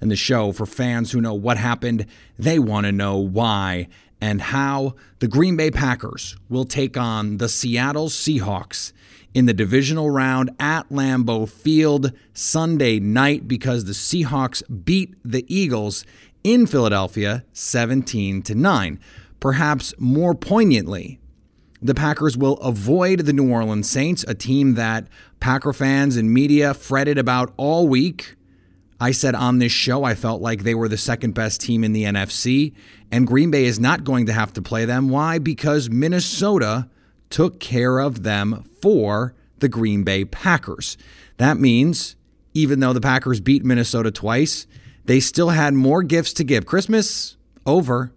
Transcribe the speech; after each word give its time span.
and 0.00 0.10
the 0.10 0.16
show 0.16 0.52
for 0.52 0.66
fans 0.66 1.12
who 1.12 1.20
know 1.20 1.34
what 1.34 1.56
happened. 1.56 2.06
They 2.38 2.58
want 2.58 2.86
to 2.86 2.92
know 2.92 3.16
why 3.16 3.88
and 4.20 4.40
how 4.40 4.94
the 5.18 5.28
Green 5.28 5.56
Bay 5.56 5.70
Packers 5.70 6.36
will 6.48 6.64
take 6.64 6.96
on 6.96 7.38
the 7.38 7.48
Seattle 7.48 8.08
Seahawks 8.08 8.92
in 9.34 9.46
the 9.46 9.52
divisional 9.52 10.10
round 10.10 10.50
at 10.58 10.88
Lambeau 10.88 11.48
Field 11.48 12.12
Sunday 12.32 13.00
night 13.00 13.48
because 13.48 13.84
the 13.84 13.92
Seahawks 13.92 14.62
beat 14.84 15.14
the 15.24 15.44
Eagles 15.54 16.06
in 16.42 16.66
Philadelphia 16.66 17.44
17 17.52 18.42
to 18.42 18.54
9. 18.54 19.00
Perhaps 19.40 19.92
more 19.98 20.34
poignantly, 20.34 21.18
the 21.82 21.94
Packers 21.94 22.36
will 22.36 22.54
avoid 22.58 23.20
the 23.20 23.32
New 23.32 23.50
Orleans 23.50 23.90
Saints, 23.90 24.24
a 24.26 24.34
team 24.34 24.74
that 24.74 25.06
Packer 25.38 25.74
fans 25.74 26.16
and 26.16 26.32
media 26.32 26.72
fretted 26.72 27.18
about 27.18 27.52
all 27.58 27.88
week. 27.88 28.36
I 29.00 29.10
said 29.10 29.34
on 29.34 29.58
this 29.58 29.72
show 29.72 30.04
I 30.04 30.14
felt 30.14 30.40
like 30.40 30.62
they 30.62 30.74
were 30.74 30.88
the 30.88 30.96
second 30.96 31.34
best 31.34 31.60
team 31.60 31.84
in 31.84 31.92
the 31.92 32.04
NFC, 32.04 32.74
and 33.10 33.26
Green 33.26 33.50
Bay 33.50 33.64
is 33.64 33.80
not 33.80 34.04
going 34.04 34.26
to 34.26 34.32
have 34.32 34.52
to 34.54 34.62
play 34.62 34.84
them. 34.84 35.08
Why? 35.08 35.38
Because 35.38 35.90
Minnesota 35.90 36.88
took 37.30 37.58
care 37.60 37.98
of 37.98 38.22
them 38.22 38.64
for 38.80 39.34
the 39.58 39.68
Green 39.68 40.04
Bay 40.04 40.24
Packers. 40.24 40.96
That 41.38 41.58
means 41.58 42.16
even 42.54 42.80
though 42.80 42.92
the 42.92 43.00
Packers 43.00 43.40
beat 43.40 43.64
Minnesota 43.64 44.10
twice, 44.10 44.66
they 45.04 45.20
still 45.20 45.50
had 45.50 45.74
more 45.74 46.02
gifts 46.02 46.32
to 46.34 46.44
give. 46.44 46.66
Christmas 46.66 47.36
over. 47.66 48.12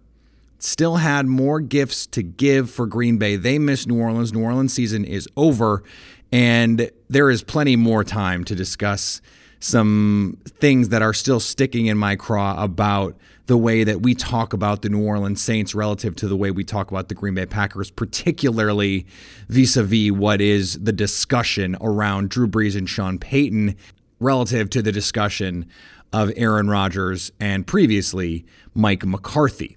Still 0.60 0.96
had 0.96 1.26
more 1.26 1.60
gifts 1.60 2.06
to 2.08 2.22
give 2.22 2.70
for 2.70 2.86
Green 2.86 3.16
Bay. 3.16 3.36
They 3.36 3.58
missed 3.58 3.86
New 3.86 4.00
Orleans. 4.00 4.32
New 4.32 4.42
Orleans 4.42 4.72
season 4.72 5.04
is 5.04 5.28
over, 5.36 5.84
and 6.32 6.90
there 7.08 7.30
is 7.30 7.44
plenty 7.44 7.76
more 7.76 8.02
time 8.02 8.42
to 8.44 8.56
discuss 8.56 9.20
some 9.60 10.38
things 10.46 10.90
that 10.90 11.02
are 11.02 11.14
still 11.14 11.40
sticking 11.40 11.86
in 11.86 11.98
my 11.98 12.16
craw 12.16 12.62
about 12.62 13.16
the 13.46 13.56
way 13.56 13.82
that 13.82 14.02
we 14.02 14.14
talk 14.14 14.52
about 14.52 14.82
the 14.82 14.88
New 14.88 15.04
Orleans 15.04 15.42
Saints 15.42 15.74
relative 15.74 16.14
to 16.16 16.28
the 16.28 16.36
way 16.36 16.50
we 16.50 16.64
talk 16.64 16.90
about 16.90 17.08
the 17.08 17.14
Green 17.14 17.34
Bay 17.34 17.46
Packers, 17.46 17.90
particularly 17.90 19.06
vis 19.48 19.76
a 19.76 19.82
vis 19.82 20.12
what 20.12 20.40
is 20.40 20.78
the 20.78 20.92
discussion 20.92 21.76
around 21.80 22.30
Drew 22.30 22.46
Brees 22.46 22.76
and 22.76 22.88
Sean 22.88 23.18
Payton 23.18 23.74
relative 24.20 24.68
to 24.70 24.82
the 24.82 24.92
discussion 24.92 25.66
of 26.12 26.30
Aaron 26.36 26.68
Rodgers 26.68 27.32
and 27.40 27.66
previously 27.66 28.44
Mike 28.74 29.04
McCarthy. 29.04 29.76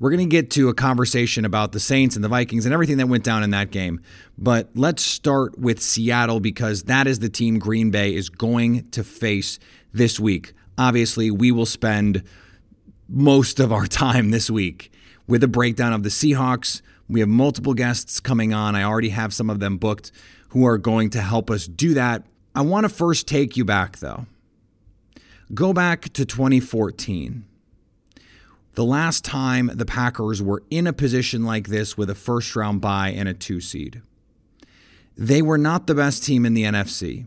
We're 0.00 0.10
going 0.10 0.28
to 0.28 0.30
get 0.30 0.50
to 0.52 0.68
a 0.68 0.74
conversation 0.74 1.44
about 1.44 1.72
the 1.72 1.78
Saints 1.78 2.16
and 2.16 2.24
the 2.24 2.28
Vikings 2.28 2.66
and 2.66 2.74
everything 2.74 2.96
that 2.96 3.06
went 3.06 3.22
down 3.22 3.44
in 3.44 3.50
that 3.50 3.70
game. 3.70 4.00
But 4.36 4.70
let's 4.74 5.02
start 5.02 5.56
with 5.58 5.80
Seattle 5.80 6.40
because 6.40 6.84
that 6.84 7.06
is 7.06 7.20
the 7.20 7.28
team 7.28 7.60
Green 7.60 7.90
Bay 7.90 8.14
is 8.14 8.28
going 8.28 8.90
to 8.90 9.04
face 9.04 9.58
this 9.92 10.18
week. 10.18 10.52
Obviously, 10.76 11.30
we 11.30 11.52
will 11.52 11.66
spend 11.66 12.24
most 13.08 13.60
of 13.60 13.72
our 13.72 13.86
time 13.86 14.30
this 14.30 14.50
week 14.50 14.92
with 15.28 15.44
a 15.44 15.48
breakdown 15.48 15.92
of 15.92 16.02
the 16.02 16.08
Seahawks. 16.08 16.82
We 17.08 17.20
have 17.20 17.28
multiple 17.28 17.74
guests 17.74 18.18
coming 18.18 18.52
on. 18.52 18.74
I 18.74 18.82
already 18.82 19.10
have 19.10 19.32
some 19.32 19.48
of 19.48 19.60
them 19.60 19.78
booked 19.78 20.10
who 20.48 20.66
are 20.66 20.78
going 20.78 21.10
to 21.10 21.20
help 21.20 21.50
us 21.50 21.66
do 21.66 21.94
that. 21.94 22.24
I 22.54 22.62
want 22.62 22.84
to 22.84 22.88
first 22.88 23.28
take 23.28 23.56
you 23.56 23.64
back, 23.64 23.98
though. 23.98 24.26
Go 25.52 25.72
back 25.72 26.12
to 26.14 26.24
2014. 26.24 27.44
The 28.74 28.84
last 28.84 29.24
time 29.24 29.70
the 29.72 29.86
Packers 29.86 30.42
were 30.42 30.64
in 30.68 30.86
a 30.86 30.92
position 30.92 31.44
like 31.44 31.68
this 31.68 31.96
with 31.96 32.10
a 32.10 32.14
first 32.14 32.56
round 32.56 32.80
bye 32.80 33.10
and 33.10 33.28
a 33.28 33.34
two 33.34 33.60
seed. 33.60 34.02
They 35.16 35.42
were 35.42 35.58
not 35.58 35.86
the 35.86 35.94
best 35.94 36.24
team 36.24 36.44
in 36.44 36.54
the 36.54 36.64
NFC. 36.64 37.26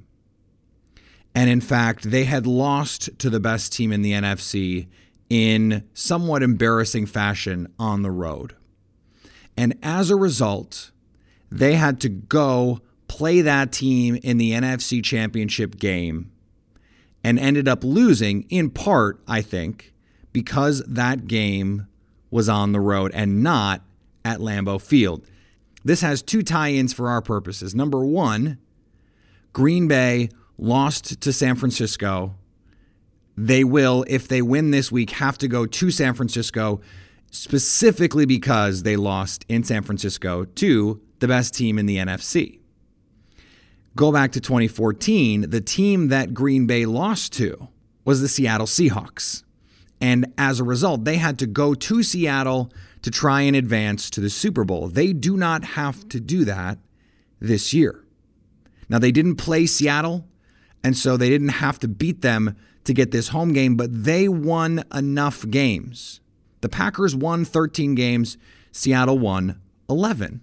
And 1.33 1.49
in 1.49 1.61
fact, 1.61 2.09
they 2.09 2.25
had 2.25 2.45
lost 2.45 3.17
to 3.19 3.29
the 3.29 3.39
best 3.39 3.71
team 3.71 3.93
in 3.93 4.01
the 4.01 4.11
NFC 4.11 4.87
in 5.29 5.87
somewhat 5.93 6.43
embarrassing 6.43 7.05
fashion 7.05 7.71
on 7.79 8.01
the 8.01 8.11
road. 8.11 8.55
And 9.55 9.77
as 9.81 10.09
a 10.09 10.15
result, 10.15 10.91
they 11.49 11.75
had 11.75 12.01
to 12.01 12.09
go 12.09 12.81
play 13.07 13.39
that 13.41 13.71
team 13.71 14.19
in 14.21 14.37
the 14.37 14.51
NFC 14.51 15.01
Championship 15.03 15.77
game 15.77 16.31
and 17.23 17.39
ended 17.39 17.67
up 17.67 17.83
losing, 17.83 18.43
in 18.49 18.69
part, 18.69 19.21
I 19.27 19.41
think, 19.41 19.93
because 20.37 20.83
that 20.87 21.27
game 21.27 21.87
was 22.29 22.47
on 22.47 22.73
the 22.73 22.79
road 22.79 23.11
and 23.15 23.41
not 23.41 23.81
at 24.23 24.39
Lambeau 24.39 24.79
Field. 24.79 25.25
This 25.83 26.01
has 26.01 26.21
two 26.21 26.43
tie 26.43 26.71
ins 26.71 26.93
for 26.93 27.09
our 27.09 27.21
purposes. 27.21 27.73
Number 27.73 28.05
one, 28.05 28.59
Green 29.53 29.87
Bay 29.87 30.29
lost 30.57 31.21
to 31.21 31.33
San 31.33 31.55
Francisco 31.55 32.35
they 33.37 33.63
will, 33.63 34.03
if 34.07 34.27
they 34.27 34.41
win 34.41 34.71
this 34.71 34.91
week, 34.91 35.11
have 35.11 35.37
to 35.37 35.47
go 35.47 35.67
to 35.67 35.91
San 35.91 36.15
Francisco 36.15 36.81
specifically 37.29 38.25
because 38.25 38.81
they 38.81 38.95
lost 38.95 39.45
in 39.47 39.63
San 39.63 39.83
Francisco 39.83 40.45
to 40.45 40.99
the 41.19 41.27
best 41.27 41.53
team 41.53 41.77
in 41.77 41.85
the 41.85 41.97
NFC. 41.97 42.59
Go 43.95 44.11
back 44.11 44.31
to 44.31 44.41
2014, 44.41 45.49
the 45.49 45.61
team 45.61 46.07
that 46.07 46.33
Green 46.33 46.65
Bay 46.65 46.85
lost 46.85 47.31
to 47.33 47.67
was 48.05 48.21
the 48.21 48.27
Seattle 48.27 48.65
Seahawks. 48.67 49.43
And 49.99 50.31
as 50.37 50.59
a 50.59 50.63
result, 50.63 51.05
they 51.05 51.17
had 51.17 51.39
to 51.39 51.47
go 51.47 51.73
to 51.73 52.03
Seattle 52.03 52.71
to 53.01 53.11
try 53.11 53.41
and 53.41 53.55
advance 53.55 54.09
to 54.11 54.21
the 54.21 54.29
Super 54.29 54.63
Bowl. 54.63 54.87
They 54.87 55.13
do 55.13 55.37
not 55.37 55.63
have 55.63 56.07
to 56.09 56.19
do 56.19 56.45
that 56.45 56.77
this 57.39 57.73
year. 57.73 58.03
Now, 58.89 58.99
they 58.99 59.11
didn't 59.11 59.35
play 59.35 59.65
Seattle, 59.65 60.27
and 60.83 60.95
so 60.95 61.17
they 61.17 61.29
didn't 61.29 61.49
have 61.49 61.79
to 61.79 61.87
beat 61.87 62.21
them 62.21 62.55
to 62.85 62.93
get 62.93 63.11
this 63.11 63.29
home 63.29 63.53
game, 63.53 63.75
but 63.75 64.03
they 64.05 64.27
won 64.29 64.83
enough 64.93 65.47
games. 65.49 66.21
The 66.61 66.69
Packers 66.69 67.15
won 67.15 67.43
13 67.43 67.95
games, 67.95 68.37
Seattle 68.71 69.19
won 69.19 69.59
11. 69.89 70.41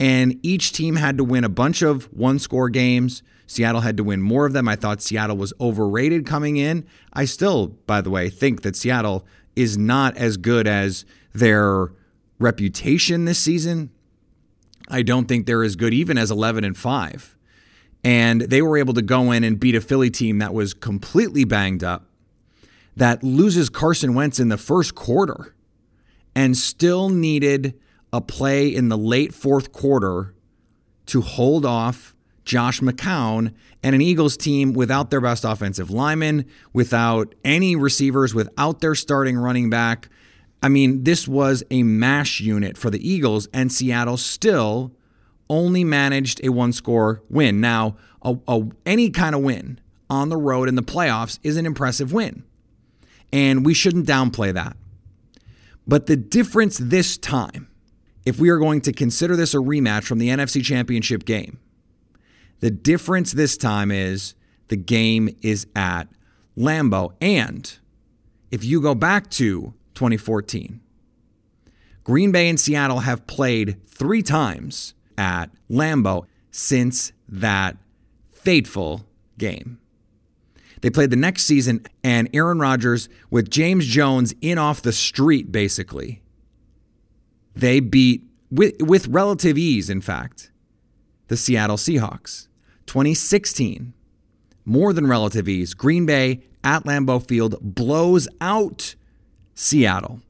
And 0.00 0.38
each 0.42 0.72
team 0.72 0.96
had 0.96 1.18
to 1.18 1.24
win 1.24 1.44
a 1.44 1.48
bunch 1.48 1.82
of 1.82 2.04
one 2.12 2.38
score 2.38 2.68
games. 2.68 3.22
Seattle 3.52 3.82
had 3.82 3.98
to 3.98 4.04
win 4.04 4.22
more 4.22 4.46
of 4.46 4.54
them. 4.54 4.66
I 4.66 4.76
thought 4.76 5.02
Seattle 5.02 5.36
was 5.36 5.52
overrated 5.60 6.24
coming 6.24 6.56
in. 6.56 6.86
I 7.12 7.26
still, 7.26 7.68
by 7.86 8.00
the 8.00 8.08
way, 8.08 8.30
think 8.30 8.62
that 8.62 8.74
Seattle 8.74 9.26
is 9.54 9.76
not 9.76 10.16
as 10.16 10.38
good 10.38 10.66
as 10.66 11.04
their 11.34 11.92
reputation 12.38 13.26
this 13.26 13.38
season. 13.38 13.90
I 14.88 15.02
don't 15.02 15.26
think 15.26 15.44
they're 15.46 15.62
as 15.62 15.76
good 15.76 15.92
even 15.92 16.16
as 16.16 16.30
11 16.30 16.64
and 16.64 16.76
5. 16.76 17.36
And 18.02 18.40
they 18.40 18.62
were 18.62 18.78
able 18.78 18.94
to 18.94 19.02
go 19.02 19.30
in 19.30 19.44
and 19.44 19.60
beat 19.60 19.74
a 19.74 19.80
Philly 19.82 20.10
team 20.10 20.38
that 20.38 20.54
was 20.54 20.72
completely 20.72 21.44
banged 21.44 21.84
up, 21.84 22.06
that 22.96 23.22
loses 23.22 23.68
Carson 23.68 24.14
Wentz 24.14 24.40
in 24.40 24.48
the 24.48 24.56
first 24.56 24.94
quarter, 24.94 25.54
and 26.34 26.56
still 26.56 27.10
needed 27.10 27.78
a 28.12 28.22
play 28.22 28.74
in 28.74 28.88
the 28.88 28.98
late 28.98 29.34
fourth 29.34 29.72
quarter 29.72 30.34
to 31.06 31.20
hold 31.20 31.66
off 31.66 32.14
Josh 32.44 32.80
McCown 32.80 33.54
and 33.82 33.94
an 33.94 34.00
Eagles 34.00 34.36
team 34.36 34.72
without 34.72 35.10
their 35.10 35.20
best 35.20 35.44
offensive 35.44 35.90
lineman, 35.90 36.46
without 36.72 37.34
any 37.44 37.76
receivers, 37.76 38.34
without 38.34 38.80
their 38.80 38.94
starting 38.94 39.36
running 39.38 39.70
back. 39.70 40.08
I 40.62 40.68
mean, 40.68 41.04
this 41.04 41.26
was 41.26 41.62
a 41.70 41.82
mash 41.82 42.40
unit 42.40 42.76
for 42.76 42.90
the 42.90 43.08
Eagles, 43.08 43.48
and 43.52 43.72
Seattle 43.72 44.16
still 44.16 44.92
only 45.50 45.84
managed 45.84 46.40
a 46.44 46.50
one 46.50 46.72
score 46.72 47.22
win. 47.28 47.60
Now, 47.60 47.96
a, 48.22 48.36
a, 48.48 48.62
any 48.86 49.10
kind 49.10 49.34
of 49.34 49.42
win 49.42 49.80
on 50.08 50.28
the 50.28 50.36
road 50.36 50.68
in 50.68 50.74
the 50.74 50.82
playoffs 50.82 51.38
is 51.42 51.56
an 51.56 51.66
impressive 51.66 52.12
win. 52.12 52.44
And 53.32 53.64
we 53.64 53.74
shouldn't 53.74 54.06
downplay 54.06 54.52
that. 54.54 54.76
But 55.86 56.06
the 56.06 56.16
difference 56.16 56.78
this 56.78 57.18
time, 57.18 57.68
if 58.24 58.38
we 58.38 58.50
are 58.50 58.58
going 58.58 58.82
to 58.82 58.92
consider 58.92 59.36
this 59.36 59.54
a 59.54 59.58
rematch 59.58 60.04
from 60.04 60.18
the 60.18 60.28
NFC 60.28 60.62
Championship 60.62 61.24
game, 61.24 61.58
the 62.62 62.70
difference 62.70 63.32
this 63.32 63.56
time 63.56 63.90
is 63.90 64.34
the 64.68 64.76
game 64.76 65.28
is 65.42 65.66
at 65.74 66.04
Lambeau. 66.56 67.12
And 67.20 67.76
if 68.52 68.64
you 68.64 68.80
go 68.80 68.94
back 68.94 69.28
to 69.30 69.74
2014, 69.94 70.80
Green 72.04 72.30
Bay 72.30 72.48
and 72.48 72.60
Seattle 72.60 73.00
have 73.00 73.26
played 73.26 73.84
three 73.88 74.22
times 74.22 74.94
at 75.18 75.50
Lambeau 75.68 76.26
since 76.52 77.12
that 77.28 77.76
fateful 78.30 79.06
game. 79.38 79.80
They 80.82 80.90
played 80.90 81.10
the 81.10 81.16
next 81.16 81.44
season, 81.44 81.84
and 82.04 82.28
Aaron 82.32 82.60
Rodgers, 82.60 83.08
with 83.28 83.50
James 83.50 83.86
Jones 83.86 84.34
in 84.40 84.58
off 84.58 84.82
the 84.82 84.92
street, 84.92 85.50
basically, 85.50 86.22
they 87.56 87.80
beat, 87.80 88.24
with, 88.52 88.80
with 88.80 89.08
relative 89.08 89.58
ease, 89.58 89.90
in 89.90 90.00
fact, 90.00 90.52
the 91.26 91.36
Seattle 91.36 91.76
Seahawks. 91.76 92.48
2016, 92.86 93.92
more 94.64 94.92
than 94.92 95.06
relative 95.06 95.48
ease, 95.48 95.74
Green 95.74 96.06
Bay 96.06 96.42
at 96.62 96.84
Lambeau 96.84 97.26
Field 97.26 97.56
blows 97.60 98.28
out 98.40 98.94
Seattle. 99.54 100.20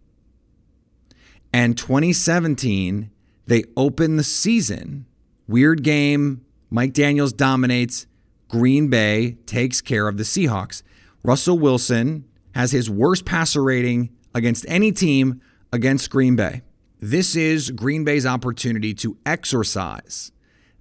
And 1.53 1.77
2017, 1.77 3.11
they 3.47 3.65
open 3.77 4.17
the 4.17 4.25
season. 4.25 5.07
Weird 5.47 5.83
game. 5.83 6.45
Mike 6.71 6.95
Daniels 6.95 7.33
dominates. 7.33 8.07
Green 8.49 8.89
Bay 8.89 9.37
takes 9.47 9.81
care 9.81 10.09
of 10.09 10.17
the 10.17 10.23
Seahawks. 10.23 10.83
Russell 11.23 11.59
Wilson 11.59 12.25
has 12.55 12.73
his 12.73 12.89
worst 12.89 13.25
passer 13.25 13.63
rating 13.63 14.11
against 14.35 14.65
any 14.69 14.93
team 14.93 15.41
against 15.73 16.11
Green 16.11 16.37
Bay. 16.37 16.63
This 17.01 17.35
is 17.37 17.71
Green 17.71 18.05
Bay's 18.05 18.25
opportunity 18.25 18.95
to 18.95 19.17
exorcise 19.27 20.33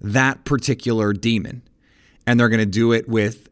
that 0.02 0.44
particular 0.44 1.12
demon. 1.12 1.62
And 2.26 2.38
they're 2.38 2.48
going 2.48 2.60
to 2.60 2.66
do 2.66 2.92
it 2.92 3.08
with 3.08 3.48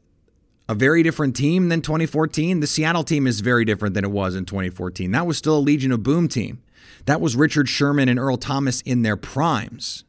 a 0.69 0.75
very 0.75 1.03
different 1.03 1.35
team 1.35 1.69
than 1.69 1.81
2014. 1.81 2.61
The 2.61 2.67
Seattle 2.67 3.03
team 3.03 3.27
is 3.27 3.41
very 3.41 3.65
different 3.65 3.95
than 3.95 4.05
it 4.05 4.11
was 4.11 4.37
in 4.37 4.45
2014. 4.45 5.11
That 5.13 5.27
was 5.27 5.39
still 5.39 5.57
a 5.57 5.59
Legion 5.59 5.91
of 5.91 6.03
Boom 6.03 6.29
team. 6.29 6.63
That 7.07 7.21
was 7.21 7.35
Richard 7.35 7.69
Sherman 7.69 8.09
and 8.09 8.19
Earl 8.19 8.37
Thomas 8.37 8.81
in 8.83 9.03
their 9.03 9.17
primes. 9.17 10.05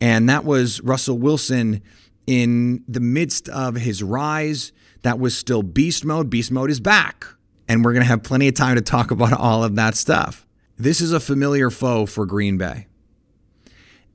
And 0.00 0.28
that 0.28 0.44
was 0.44 0.80
Russell 0.82 1.16
Wilson 1.18 1.80
in 2.26 2.84
the 2.88 3.00
midst 3.00 3.48
of 3.48 3.76
his 3.76 4.02
rise. 4.02 4.72
That 5.02 5.18
was 5.18 5.36
still 5.36 5.62
beast 5.62 6.04
mode. 6.04 6.28
Beast 6.28 6.50
mode 6.50 6.70
is 6.70 6.80
back. 6.80 7.24
And 7.68 7.84
we're 7.84 7.92
going 7.92 8.02
to 8.02 8.08
have 8.08 8.22
plenty 8.22 8.48
of 8.48 8.54
time 8.54 8.76
to 8.76 8.82
talk 8.82 9.10
about 9.10 9.32
all 9.32 9.64
of 9.64 9.76
that 9.76 9.94
stuff. 9.94 10.46
This 10.76 11.00
is 11.00 11.12
a 11.12 11.20
familiar 11.20 11.70
foe 11.70 12.06
for 12.06 12.26
Green 12.26 12.58
Bay. 12.58 12.88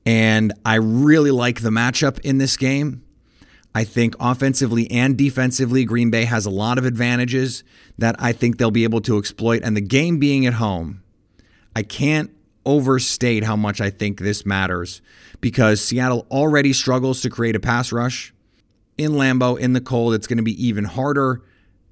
And 0.08 0.54
I 0.64 0.76
really 0.76 1.30
like 1.30 1.60
the 1.60 1.68
matchup 1.68 2.18
in 2.20 2.38
this 2.38 2.56
game. 2.56 3.02
I 3.74 3.84
think 3.84 4.16
offensively 4.18 4.90
and 4.90 5.18
defensively, 5.18 5.84
Green 5.84 6.08
Bay 6.08 6.24
has 6.24 6.46
a 6.46 6.50
lot 6.50 6.78
of 6.78 6.86
advantages 6.86 7.62
that 7.98 8.16
I 8.18 8.32
think 8.32 8.56
they'll 8.56 8.70
be 8.70 8.84
able 8.84 9.02
to 9.02 9.18
exploit. 9.18 9.60
And 9.62 9.76
the 9.76 9.82
game 9.82 10.18
being 10.18 10.46
at 10.46 10.54
home, 10.54 11.02
I 11.76 11.82
can't 11.82 12.30
overstate 12.64 13.44
how 13.44 13.54
much 13.54 13.82
I 13.82 13.90
think 13.90 14.20
this 14.20 14.46
matters 14.46 15.02
because 15.42 15.84
Seattle 15.84 16.26
already 16.30 16.72
struggles 16.72 17.20
to 17.20 17.28
create 17.28 17.54
a 17.54 17.60
pass 17.60 17.92
rush. 17.92 18.32
In 18.96 19.12
Lambeau, 19.12 19.58
in 19.58 19.74
the 19.74 19.80
cold, 19.82 20.14
it's 20.14 20.26
going 20.26 20.38
to 20.38 20.42
be 20.42 20.66
even 20.66 20.84
harder. 20.84 21.42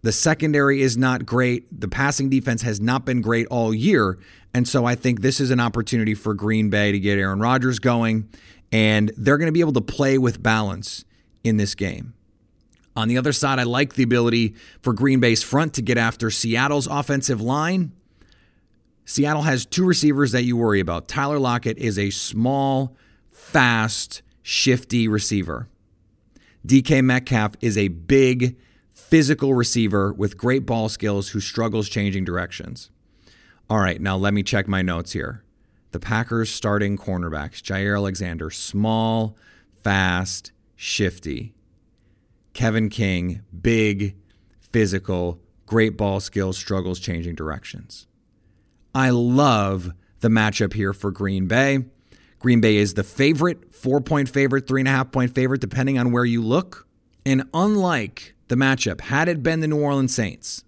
The 0.07 0.13
secondary 0.13 0.83
is 0.83 0.97
not 0.97 1.27
great. 1.27 1.81
The 1.81 1.89
passing 1.89 2.31
defense 2.31 2.63
has 2.63 2.81
not 2.81 3.05
been 3.05 3.21
great 3.21 3.49
all 3.49 3.75
year. 3.75 4.21
And 4.55 4.69
so 4.69 4.85
I 4.85 4.95
think 4.95 5.21
this 5.21 5.41
is 5.41 5.51
an 5.51 5.59
opportunity 5.59 6.15
for 6.15 6.33
Green 6.33 6.71
Bay 6.71 6.93
to 6.93 7.01
get 7.01 7.19
Aaron 7.19 7.41
Rodgers 7.41 7.81
going, 7.81 8.29
and 8.71 9.11
they're 9.17 9.37
going 9.37 9.49
to 9.49 9.53
be 9.53 9.59
able 9.59 9.73
to 9.73 9.81
play 9.81 10.17
with 10.17 10.41
balance 10.41 11.05
in 11.43 11.57
this 11.57 11.75
game. 11.75 12.15
On 12.95 13.09
the 13.09 13.19
other 13.19 13.33
side, 13.33 13.59
I 13.59 13.65
like 13.65 13.95
the 13.95 14.05
ability 14.05 14.55
for 14.81 14.93
Green 14.93 15.19
Bay's 15.19 15.43
front 15.43 15.75
to 15.75 15.83
get 15.83 15.99
after 15.99 16.31
Seattle's 16.31 16.87
offensive 16.87 17.41
line. 17.41 17.91
Seattle 19.07 19.43
has 19.43 19.67
two 19.67 19.85
receivers 19.85 20.31
that 20.31 20.45
you 20.45 20.57
worry 20.57 20.79
about. 20.79 21.09
Tyler 21.09 21.41
Lockett 21.41 21.79
is 21.79 21.99
a 21.99 22.11
small, 22.11 22.95
fast, 23.33 24.23
shifty 24.41 25.09
receiver. 25.09 25.69
DK 26.65 27.03
Metcalf 27.03 27.55
is 27.61 27.77
a 27.77 27.89
big, 27.89 28.57
physical 29.09 29.55
receiver 29.55 30.13
with 30.13 30.37
great 30.37 30.67
ball 30.67 30.89
skills 30.89 31.29
who 31.29 31.39
struggles 31.39 31.89
changing 31.89 32.25
directions. 32.25 32.91
All 33.71 33.79
right, 33.79 34.01
now 34.01 34.17
let 34.17 34.35
me 34.35 34.43
check 34.43 34.67
my 34.67 34.83
notes 34.83 35.13
here. 35.13 35.45
The 35.93 36.01
Packers 36.01 36.51
starting 36.51 36.97
cornerbacks 36.97 37.63
Jaire 37.63 37.97
Alexander, 37.97 38.51
small, 38.51 39.37
fast, 39.83 40.51
shifty. 40.75 41.55
Kevin 42.53 42.89
King, 42.89 43.43
big, 43.61 44.17
physical, 44.59 45.41
great 45.67 45.97
ball 45.97 46.19
skills, 46.19 46.59
struggles 46.59 46.99
changing 46.99 47.35
directions. 47.35 48.09
I 48.95 49.11
love 49.11 49.93
the 50.21 50.29
matchup 50.29 50.73
here 50.73 50.93
for 50.93 51.11
Green 51.11 51.47
Bay. 51.47 51.85
Green 52.39 52.61
Bay 52.61 52.77
is 52.77 52.95
the 52.95 53.05
favorite, 53.05 53.73
four 53.73 54.01
point 54.01 54.29
favorite, 54.29 54.67
three 54.67 54.81
and 54.81 54.89
a 54.89 54.93
half 54.93 55.13
point 55.13 55.35
favorite, 55.35 55.61
depending 55.61 55.99
on 55.99 56.13
where 56.13 56.25
you 56.25 56.43
look. 56.43 56.87
And 57.25 57.45
unlike 57.55 58.36
the 58.49 58.57
matchup, 58.57 59.03
had 59.03 59.29
it 59.29 59.43
been 59.43 59.61
the 59.61 59.69
New 59.69 59.81
Orleans 59.81 60.15
Saints, 60.15 60.65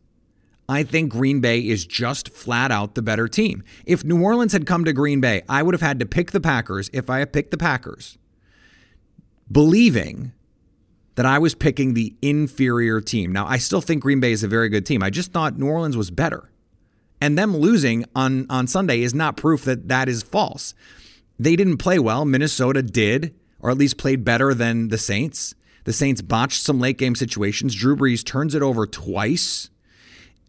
I 0.68 0.82
think 0.82 1.12
Green 1.12 1.40
Bay 1.40 1.60
is 1.60 1.86
just 1.86 2.28
flat 2.28 2.70
out 2.70 2.94
the 2.94 3.02
better 3.02 3.26
team. 3.26 3.62
If 3.86 4.04
New 4.04 4.22
Orleans 4.22 4.52
had 4.52 4.66
come 4.66 4.84
to 4.84 4.92
Green 4.92 5.20
Bay, 5.20 5.42
I 5.48 5.62
would 5.62 5.74
have 5.74 5.80
had 5.80 5.98
to 6.00 6.06
pick 6.06 6.32
the 6.32 6.40
Packers 6.40 6.90
if 6.92 7.08
I 7.08 7.20
had 7.20 7.32
picked 7.32 7.50
the 7.50 7.56
Packers, 7.56 8.18
believing 9.50 10.32
that 11.14 11.24
I 11.26 11.38
was 11.38 11.54
picking 11.54 11.94
the 11.94 12.14
inferior 12.20 13.00
team. 13.00 13.32
Now, 13.32 13.46
I 13.46 13.58
still 13.58 13.80
think 13.80 14.02
Green 14.02 14.20
Bay 14.20 14.30
is 14.30 14.44
a 14.44 14.48
very 14.48 14.68
good 14.68 14.86
team. 14.86 15.02
I 15.02 15.10
just 15.10 15.32
thought 15.32 15.58
New 15.58 15.66
Orleans 15.66 15.96
was 15.96 16.10
better. 16.10 16.50
And 17.20 17.36
them 17.36 17.56
losing 17.56 18.04
on, 18.14 18.46
on 18.48 18.68
Sunday 18.68 19.02
is 19.02 19.14
not 19.14 19.36
proof 19.36 19.64
that 19.64 19.88
that 19.88 20.08
is 20.08 20.22
false. 20.22 20.74
They 21.38 21.56
didn't 21.56 21.78
play 21.78 21.98
well. 21.98 22.24
Minnesota 22.24 22.82
did, 22.82 23.34
or 23.58 23.70
at 23.70 23.78
least 23.78 23.96
played 23.96 24.24
better 24.24 24.54
than 24.54 24.88
the 24.88 24.98
Saints. 24.98 25.54
The 25.84 25.92
Saints 25.92 26.20
botched 26.20 26.62
some 26.62 26.80
late 26.80 26.98
game 26.98 27.14
situations. 27.14 27.74
Drew 27.74 27.96
Brees 27.96 28.24
turns 28.24 28.54
it 28.54 28.62
over 28.62 28.86
twice, 28.86 29.70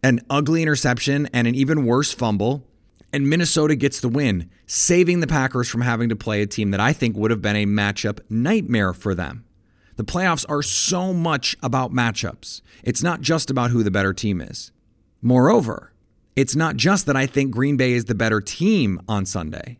an 0.02 0.20
ugly 0.28 0.62
interception, 0.62 1.28
and 1.32 1.46
an 1.46 1.54
even 1.54 1.84
worse 1.84 2.12
fumble. 2.12 2.66
And 3.12 3.28
Minnesota 3.28 3.74
gets 3.74 4.00
the 4.00 4.08
win, 4.08 4.48
saving 4.66 5.20
the 5.20 5.26
Packers 5.26 5.68
from 5.68 5.80
having 5.80 6.08
to 6.10 6.16
play 6.16 6.42
a 6.42 6.46
team 6.46 6.70
that 6.70 6.80
I 6.80 6.92
think 6.92 7.16
would 7.16 7.30
have 7.30 7.42
been 7.42 7.56
a 7.56 7.66
matchup 7.66 8.20
nightmare 8.28 8.92
for 8.92 9.14
them. 9.14 9.44
The 9.96 10.04
playoffs 10.04 10.46
are 10.48 10.62
so 10.62 11.12
much 11.12 11.56
about 11.62 11.92
matchups. 11.92 12.62
It's 12.82 13.02
not 13.02 13.20
just 13.20 13.50
about 13.50 13.70
who 13.70 13.82
the 13.82 13.90
better 13.90 14.14
team 14.14 14.40
is. 14.40 14.72
Moreover, 15.20 15.92
it's 16.36 16.56
not 16.56 16.76
just 16.76 17.04
that 17.06 17.16
I 17.16 17.26
think 17.26 17.50
Green 17.50 17.76
Bay 17.76 17.92
is 17.92 18.06
the 18.06 18.14
better 18.14 18.40
team 18.40 19.00
on 19.08 19.26
Sunday. 19.26 19.78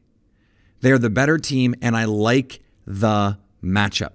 They're 0.80 0.98
the 0.98 1.08
better 1.08 1.38
team, 1.38 1.74
and 1.80 1.96
I 1.96 2.04
like 2.04 2.60
the 2.86 3.38
matchup. 3.62 4.12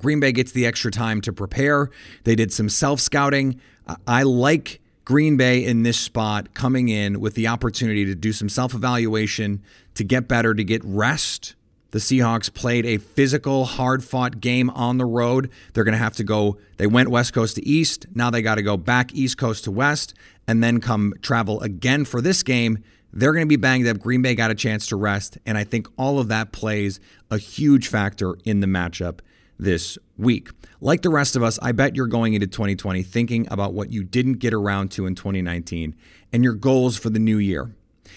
Green 0.00 0.20
Bay 0.20 0.32
gets 0.32 0.52
the 0.52 0.66
extra 0.66 0.90
time 0.90 1.20
to 1.22 1.32
prepare. 1.32 1.90
They 2.24 2.34
did 2.34 2.52
some 2.52 2.68
self 2.68 3.00
scouting. 3.00 3.60
I 4.06 4.22
like 4.22 4.80
Green 5.04 5.36
Bay 5.36 5.64
in 5.64 5.82
this 5.82 5.98
spot 5.98 6.54
coming 6.54 6.88
in 6.88 7.20
with 7.20 7.34
the 7.34 7.48
opportunity 7.48 8.04
to 8.04 8.14
do 8.14 8.32
some 8.32 8.48
self 8.48 8.74
evaluation, 8.74 9.62
to 9.94 10.04
get 10.04 10.28
better, 10.28 10.54
to 10.54 10.64
get 10.64 10.82
rest. 10.84 11.54
The 11.90 11.98
Seahawks 11.98 12.52
played 12.54 12.86
a 12.86 12.98
physical, 12.98 13.64
hard 13.64 14.04
fought 14.04 14.40
game 14.40 14.70
on 14.70 14.98
the 14.98 15.04
road. 15.04 15.50
They're 15.72 15.82
going 15.82 15.94
to 15.94 15.98
have 15.98 16.14
to 16.16 16.24
go, 16.24 16.58
they 16.76 16.86
went 16.86 17.08
West 17.08 17.32
Coast 17.32 17.56
to 17.56 17.66
East. 17.66 18.06
Now 18.14 18.30
they 18.30 18.42
got 18.42 18.54
to 18.54 18.62
go 18.62 18.76
back 18.76 19.12
East 19.12 19.36
Coast 19.38 19.64
to 19.64 19.72
West 19.72 20.14
and 20.46 20.62
then 20.62 20.80
come 20.80 21.14
travel 21.20 21.60
again 21.62 22.04
for 22.04 22.20
this 22.20 22.44
game. 22.44 22.84
They're 23.12 23.32
going 23.32 23.44
to 23.44 23.48
be 23.48 23.56
banged 23.56 23.88
up. 23.88 23.98
Green 23.98 24.22
Bay 24.22 24.36
got 24.36 24.52
a 24.52 24.54
chance 24.54 24.86
to 24.86 24.96
rest. 24.96 25.38
And 25.44 25.58
I 25.58 25.64
think 25.64 25.88
all 25.98 26.20
of 26.20 26.28
that 26.28 26.52
plays 26.52 27.00
a 27.28 27.38
huge 27.38 27.88
factor 27.88 28.36
in 28.44 28.60
the 28.60 28.68
matchup 28.68 29.18
this 29.60 29.98
week. 30.16 30.48
Like 30.80 31.02
the 31.02 31.10
rest 31.10 31.36
of 31.36 31.42
us, 31.42 31.58
I 31.62 31.72
bet 31.72 31.94
you're 31.94 32.06
going 32.06 32.34
into 32.34 32.46
2020 32.46 33.02
thinking 33.02 33.46
about 33.50 33.74
what 33.74 33.90
you 33.90 34.02
didn't 34.02 34.34
get 34.34 34.54
around 34.54 34.90
to 34.92 35.06
in 35.06 35.14
2019 35.14 35.94
and 36.32 36.42
your 36.42 36.54
goals 36.54 36.96
for 36.96 37.10
the 37.10 37.18
new 37.18 37.38
year. 37.38 37.74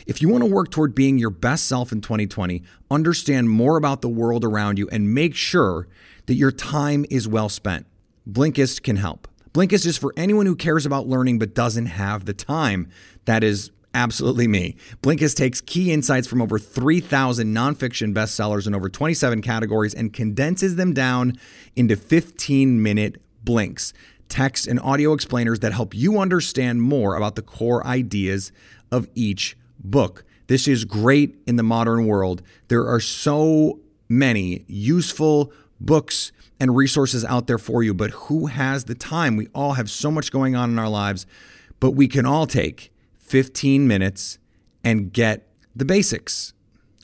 If 0.08 0.22
you 0.22 0.30
want 0.30 0.44
to 0.44 0.50
work 0.50 0.72
toward 0.72 0.96
being 0.96 1.18
your 1.18 1.30
best 1.30 1.68
self 1.68 1.92
in 1.92 2.02
2020, 2.02 2.64
understand 2.90 3.50
more 3.50 3.78
about 3.78 4.02
the 4.02 4.10
world 4.10 4.44
around 4.44 4.80
you 4.80 4.90
and 4.90 5.14
make 5.14 5.36
sure 5.36 5.88
that 6.26 6.36
your 6.36 6.52
time 6.52 7.06
is 7.10 7.28
well 7.28 7.50
spent. 7.50 7.86
Blinkist 8.30 8.84
can 8.84 8.96
help. 8.96 9.28
Blinkist 9.54 9.86
is 9.86 9.98
for 9.98 10.14
anyone 10.18 10.46
who 10.46 10.56
cares 10.56 10.86
about 10.86 11.08
learning 11.08 11.38
but 11.40 11.54
doesn't 11.54 11.86
have 11.86 12.26
the 12.26 12.34
time. 12.34 12.90
That 13.26 13.44
is 13.44 13.72
absolutely 13.94 14.48
me. 14.48 14.76
Blinkist 15.02 15.36
takes 15.36 15.62
key 15.62 15.92
insights 15.92 16.28
from 16.28 16.42
over 16.42 16.58
3,000 16.60 17.54
nonfiction 17.54 18.14
bestsellers 18.14 18.68
in 18.68 18.76
over 18.76 18.90
27 18.90 19.42
categories 19.42 19.94
and 19.94 20.14
condenses 20.14 20.76
them 20.76 20.94
down 20.94 21.38
into 21.76 21.96
15 21.96 22.82
minute 22.82 23.22
blinks. 23.44 23.94
text, 24.30 24.68
and 24.68 24.80
audio 24.80 25.14
explainers 25.14 25.60
that 25.60 25.74
help 25.74 25.94
you 25.94 26.18
understand 26.18 26.82
more 26.82 27.16
about 27.16 27.36
the 27.36 27.42
core 27.42 27.86
ideas 27.86 28.52
of 28.92 29.08
each 29.14 29.56
book. 29.78 30.24
This 30.48 30.68
is 30.68 30.86
great 30.86 31.36
in 31.46 31.56
the 31.56 31.64
modern 31.64 32.08
world. 32.08 32.42
There 32.68 32.88
are 32.88 33.00
so 33.00 33.80
many 34.10 34.66
useful 34.68 35.52
books 35.80 36.32
and 36.60 36.76
resources 36.76 37.26
out 37.26 37.48
there 37.48 37.58
for 37.58 37.84
you, 37.84 37.94
but 37.94 38.12
who 38.12 38.48
has 38.48 38.86
the 38.86 38.96
time? 38.96 39.36
We 39.36 39.48
all 39.54 39.74
have 39.74 39.90
so 39.90 40.10
much 40.10 40.32
going 40.32 40.56
on 40.56 40.70
in 40.70 40.80
our 40.80 40.90
lives, 40.90 41.26
but 41.80 41.92
we 41.92 42.08
can 42.08 42.26
all 42.26 42.48
take 42.48 42.93
15 43.24 43.88
minutes 43.88 44.38
and 44.84 45.12
get 45.12 45.48
the 45.76 45.86
basics. 45.86 46.54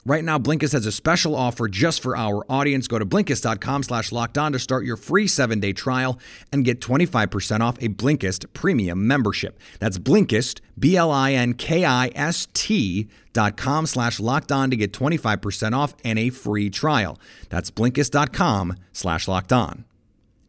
Right 0.05 0.23
now, 0.23 0.39
Blinkist 0.39 0.71
has 0.71 0.85
a 0.85 0.91
special 0.91 1.35
offer 1.35 1.67
just 1.67 2.01
for 2.01 2.15
our 2.17 2.45
audience. 2.49 2.87
Go 2.87 2.97
to 2.97 3.05
Blinkist.com 3.05 3.83
slash 3.83 4.11
locked 4.11 4.37
on 4.37 4.53
to 4.53 4.59
start 4.59 4.85
your 4.85 4.95
free 4.95 5.27
seven-day 5.27 5.73
trial 5.73 6.17
and 6.51 6.65
get 6.65 6.79
25% 6.79 7.59
off 7.59 7.77
a 7.77 7.89
Blinkist 7.89 8.51
premium 8.53 9.05
membership. 9.05 9.59
That's 9.79 9.99
Blinkist, 9.99 10.61
B-L-I-N-K-I-S-T 10.79 11.59
dot 13.33 13.57
com 13.57 13.85
slash 13.85 14.19
locked 14.19 14.51
on 14.51 14.71
to 14.71 14.75
get 14.75 14.93
25% 14.93 15.73
off 15.73 15.93
and 16.03 16.17
a 16.17 16.29
free 16.29 16.69
trial. 16.69 17.19
That's 17.49 17.69
Blinkist.com 17.69 18.77
slash 18.93 19.27
locked 19.27 19.53
on. 19.53 19.85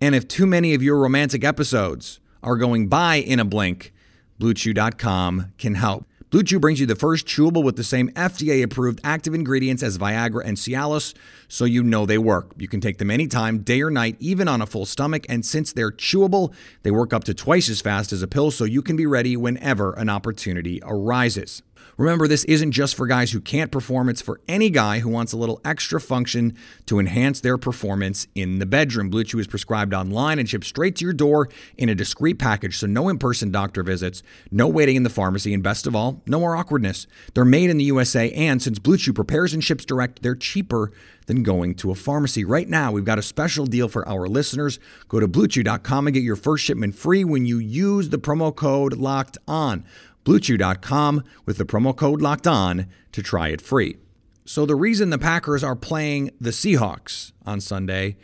And 0.00 0.14
if 0.14 0.26
too 0.26 0.46
many 0.46 0.72
of 0.74 0.82
your 0.82 0.98
romantic 0.98 1.44
episodes 1.44 2.20
are 2.42 2.56
going 2.56 2.88
by 2.88 3.16
in 3.16 3.38
a 3.38 3.44
blink, 3.44 3.92
BlueChew.com 4.40 5.52
can 5.58 5.74
help. 5.74 6.06
Blue 6.30 6.44
Chew 6.44 6.60
brings 6.60 6.78
you 6.78 6.86
the 6.86 6.94
first 6.94 7.26
chewable 7.26 7.64
with 7.64 7.74
the 7.74 7.82
same 7.82 8.08
FDA 8.10 8.62
approved 8.62 9.00
active 9.02 9.34
ingredients 9.34 9.82
as 9.82 9.98
Viagra 9.98 10.44
and 10.44 10.56
Cialis, 10.56 11.12
so 11.48 11.64
you 11.64 11.82
know 11.82 12.06
they 12.06 12.18
work. 12.18 12.52
You 12.56 12.68
can 12.68 12.80
take 12.80 12.98
them 12.98 13.10
anytime, 13.10 13.58
day 13.58 13.82
or 13.82 13.90
night, 13.90 14.16
even 14.20 14.46
on 14.46 14.62
a 14.62 14.66
full 14.66 14.86
stomach. 14.86 15.26
And 15.28 15.44
since 15.44 15.72
they're 15.72 15.90
chewable, 15.90 16.54
they 16.84 16.92
work 16.92 17.12
up 17.12 17.24
to 17.24 17.34
twice 17.34 17.68
as 17.68 17.80
fast 17.80 18.12
as 18.12 18.22
a 18.22 18.28
pill, 18.28 18.52
so 18.52 18.64
you 18.64 18.80
can 18.80 18.94
be 18.94 19.06
ready 19.06 19.36
whenever 19.36 19.92
an 19.94 20.08
opportunity 20.08 20.80
arises. 20.84 21.62
Remember, 21.96 22.26
this 22.26 22.44
isn't 22.44 22.72
just 22.72 22.94
for 22.94 23.06
guys 23.06 23.32
who 23.32 23.40
can't 23.40 23.70
perform, 23.70 24.08
it's 24.08 24.22
for 24.22 24.40
any 24.48 24.70
guy 24.70 25.00
who 25.00 25.08
wants 25.08 25.32
a 25.32 25.36
little 25.36 25.60
extra 25.64 26.00
function 26.00 26.56
to 26.86 26.98
enhance 26.98 27.40
their 27.40 27.58
performance 27.58 28.26
in 28.34 28.58
the 28.58 28.66
bedroom. 28.66 29.10
Blue 29.10 29.24
Chew 29.24 29.38
is 29.38 29.46
prescribed 29.46 29.94
online 29.94 30.38
and 30.38 30.48
shipped 30.48 30.66
straight 30.66 30.96
to 30.96 31.04
your 31.04 31.12
door 31.12 31.48
in 31.76 31.88
a 31.88 31.94
discreet 31.94 32.38
package, 32.38 32.78
so 32.78 32.86
no 32.86 33.08
in 33.08 33.18
person 33.18 33.50
doctor 33.50 33.82
visits, 33.82 34.22
no 34.50 34.68
waiting 34.68 34.96
in 34.96 35.02
the 35.02 35.10
pharmacy, 35.10 35.52
and 35.52 35.62
best 35.62 35.86
of 35.86 35.94
all, 35.94 36.22
no 36.26 36.40
more 36.40 36.56
awkwardness. 36.56 37.06
They're 37.34 37.44
made 37.44 37.70
in 37.70 37.78
the 37.78 37.84
USA, 37.84 38.30
and 38.32 38.62
since 38.62 38.78
Blue 38.78 38.96
Chew 38.96 39.12
prepares 39.12 39.52
and 39.52 39.62
ships 39.62 39.84
direct, 39.84 40.22
they're 40.22 40.34
cheaper 40.34 40.92
than 41.26 41.42
going 41.44 41.76
to 41.76 41.92
a 41.92 41.94
pharmacy. 41.94 42.44
Right 42.44 42.68
now, 42.68 42.90
we've 42.90 43.04
got 43.04 43.18
a 43.18 43.22
special 43.22 43.64
deal 43.64 43.88
for 43.88 44.06
our 44.08 44.26
listeners. 44.26 44.80
Go 45.08 45.20
to 45.20 45.28
bluechew.com 45.28 46.06
and 46.08 46.14
get 46.14 46.24
your 46.24 46.34
first 46.34 46.64
shipment 46.64 46.96
free 46.96 47.24
when 47.24 47.46
you 47.46 47.58
use 47.58 48.08
the 48.08 48.18
promo 48.18 48.54
code 48.54 48.94
LOCKED 48.94 49.38
ON 49.46 49.84
bluechew.com 50.24 51.24
with 51.46 51.58
the 51.58 51.64
promo 51.64 51.94
code 51.94 52.22
locked 52.22 52.46
on 52.46 52.86
to 53.12 53.22
try 53.22 53.48
it 53.48 53.60
free. 53.60 53.96
So, 54.44 54.66
the 54.66 54.74
reason 54.74 55.10
the 55.10 55.18
Packers 55.18 55.62
are 55.62 55.76
playing 55.76 56.30
the 56.40 56.50
Seahawks 56.50 57.32
on 57.46 57.60
Sunday 57.60 58.16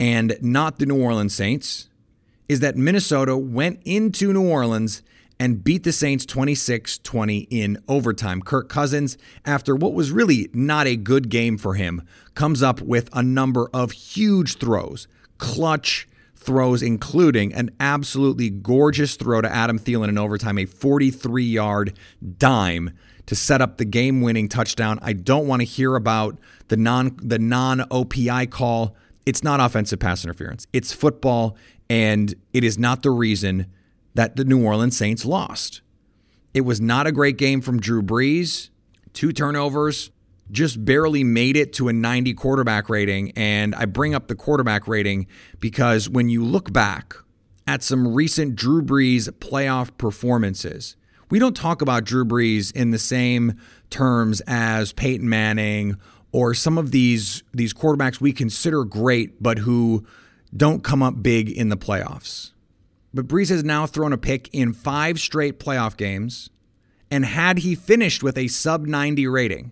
and 0.00 0.36
not 0.40 0.78
the 0.78 0.86
New 0.86 1.02
Orleans 1.02 1.34
Saints 1.34 1.88
is 2.48 2.60
that 2.60 2.76
Minnesota 2.76 3.36
went 3.36 3.80
into 3.84 4.32
New 4.32 4.48
Orleans 4.48 5.02
and 5.38 5.64
beat 5.64 5.82
the 5.82 5.92
Saints 5.92 6.24
26 6.26 6.98
20 6.98 7.38
in 7.50 7.78
overtime. 7.88 8.40
Kirk 8.40 8.68
Cousins, 8.68 9.18
after 9.44 9.74
what 9.74 9.94
was 9.94 10.12
really 10.12 10.48
not 10.52 10.86
a 10.86 10.96
good 10.96 11.28
game 11.28 11.58
for 11.58 11.74
him, 11.74 12.02
comes 12.34 12.62
up 12.62 12.80
with 12.80 13.08
a 13.12 13.22
number 13.22 13.68
of 13.72 13.92
huge 13.92 14.56
throws, 14.56 15.08
clutch 15.38 16.08
throws, 16.44 16.82
including 16.82 17.52
an 17.54 17.70
absolutely 17.80 18.50
gorgeous 18.50 19.16
throw 19.16 19.40
to 19.40 19.52
Adam 19.52 19.78
Thielen 19.78 20.08
in 20.08 20.18
overtime, 20.18 20.58
a 20.58 20.66
43 20.66 21.44
yard 21.44 21.98
dime 22.38 22.90
to 23.26 23.34
set 23.34 23.62
up 23.62 23.78
the 23.78 23.84
game 23.84 24.20
winning 24.20 24.48
touchdown. 24.48 24.98
I 25.02 25.14
don't 25.14 25.46
want 25.46 25.60
to 25.62 25.66
hear 25.66 25.96
about 25.96 26.38
the 26.68 26.76
non 26.76 27.16
the 27.22 27.38
non 27.38 27.80
OPI 27.90 28.50
call. 28.50 28.96
It's 29.26 29.42
not 29.42 29.60
offensive 29.60 29.98
pass 29.98 30.24
interference. 30.24 30.66
It's 30.72 30.92
football 30.92 31.56
and 31.88 32.34
it 32.52 32.64
is 32.64 32.78
not 32.78 33.02
the 33.02 33.10
reason 33.10 33.66
that 34.14 34.36
the 34.36 34.44
New 34.44 34.64
Orleans 34.64 34.96
Saints 34.96 35.24
lost. 35.24 35.80
It 36.52 36.62
was 36.62 36.80
not 36.80 37.06
a 37.06 37.12
great 37.12 37.36
game 37.36 37.60
from 37.60 37.80
Drew 37.80 38.02
Brees. 38.02 38.70
Two 39.12 39.32
turnovers, 39.32 40.10
just 40.50 40.84
barely 40.84 41.24
made 41.24 41.56
it 41.56 41.72
to 41.74 41.88
a 41.88 41.92
90 41.92 42.34
quarterback 42.34 42.88
rating. 42.88 43.32
And 43.32 43.74
I 43.74 43.86
bring 43.86 44.14
up 44.14 44.28
the 44.28 44.34
quarterback 44.34 44.86
rating 44.86 45.26
because 45.60 46.08
when 46.08 46.28
you 46.28 46.44
look 46.44 46.72
back 46.72 47.14
at 47.66 47.82
some 47.82 48.14
recent 48.14 48.56
Drew 48.56 48.82
Brees 48.82 49.28
playoff 49.28 49.96
performances, 49.98 50.96
we 51.30 51.38
don't 51.38 51.56
talk 51.56 51.82
about 51.82 52.04
Drew 52.04 52.24
Brees 52.24 52.74
in 52.74 52.90
the 52.90 52.98
same 52.98 53.58
terms 53.90 54.42
as 54.46 54.92
Peyton 54.92 55.28
Manning 55.28 55.96
or 56.32 56.52
some 56.52 56.78
of 56.78 56.90
these 56.90 57.42
these 57.52 57.72
quarterbacks 57.72 58.20
we 58.20 58.32
consider 58.32 58.84
great 58.84 59.42
but 59.42 59.58
who 59.58 60.04
don't 60.54 60.84
come 60.84 61.02
up 61.02 61.22
big 61.22 61.50
in 61.50 61.68
the 61.68 61.76
playoffs. 61.76 62.52
But 63.12 63.28
Brees 63.28 63.48
has 63.50 63.62
now 63.62 63.86
thrown 63.86 64.12
a 64.12 64.18
pick 64.18 64.48
in 64.52 64.72
5 64.72 65.20
straight 65.20 65.60
playoff 65.60 65.96
games 65.96 66.50
and 67.10 67.24
had 67.24 67.60
he 67.60 67.74
finished 67.74 68.22
with 68.22 68.36
a 68.36 68.48
sub 68.48 68.86
90 68.86 69.28
rating, 69.28 69.70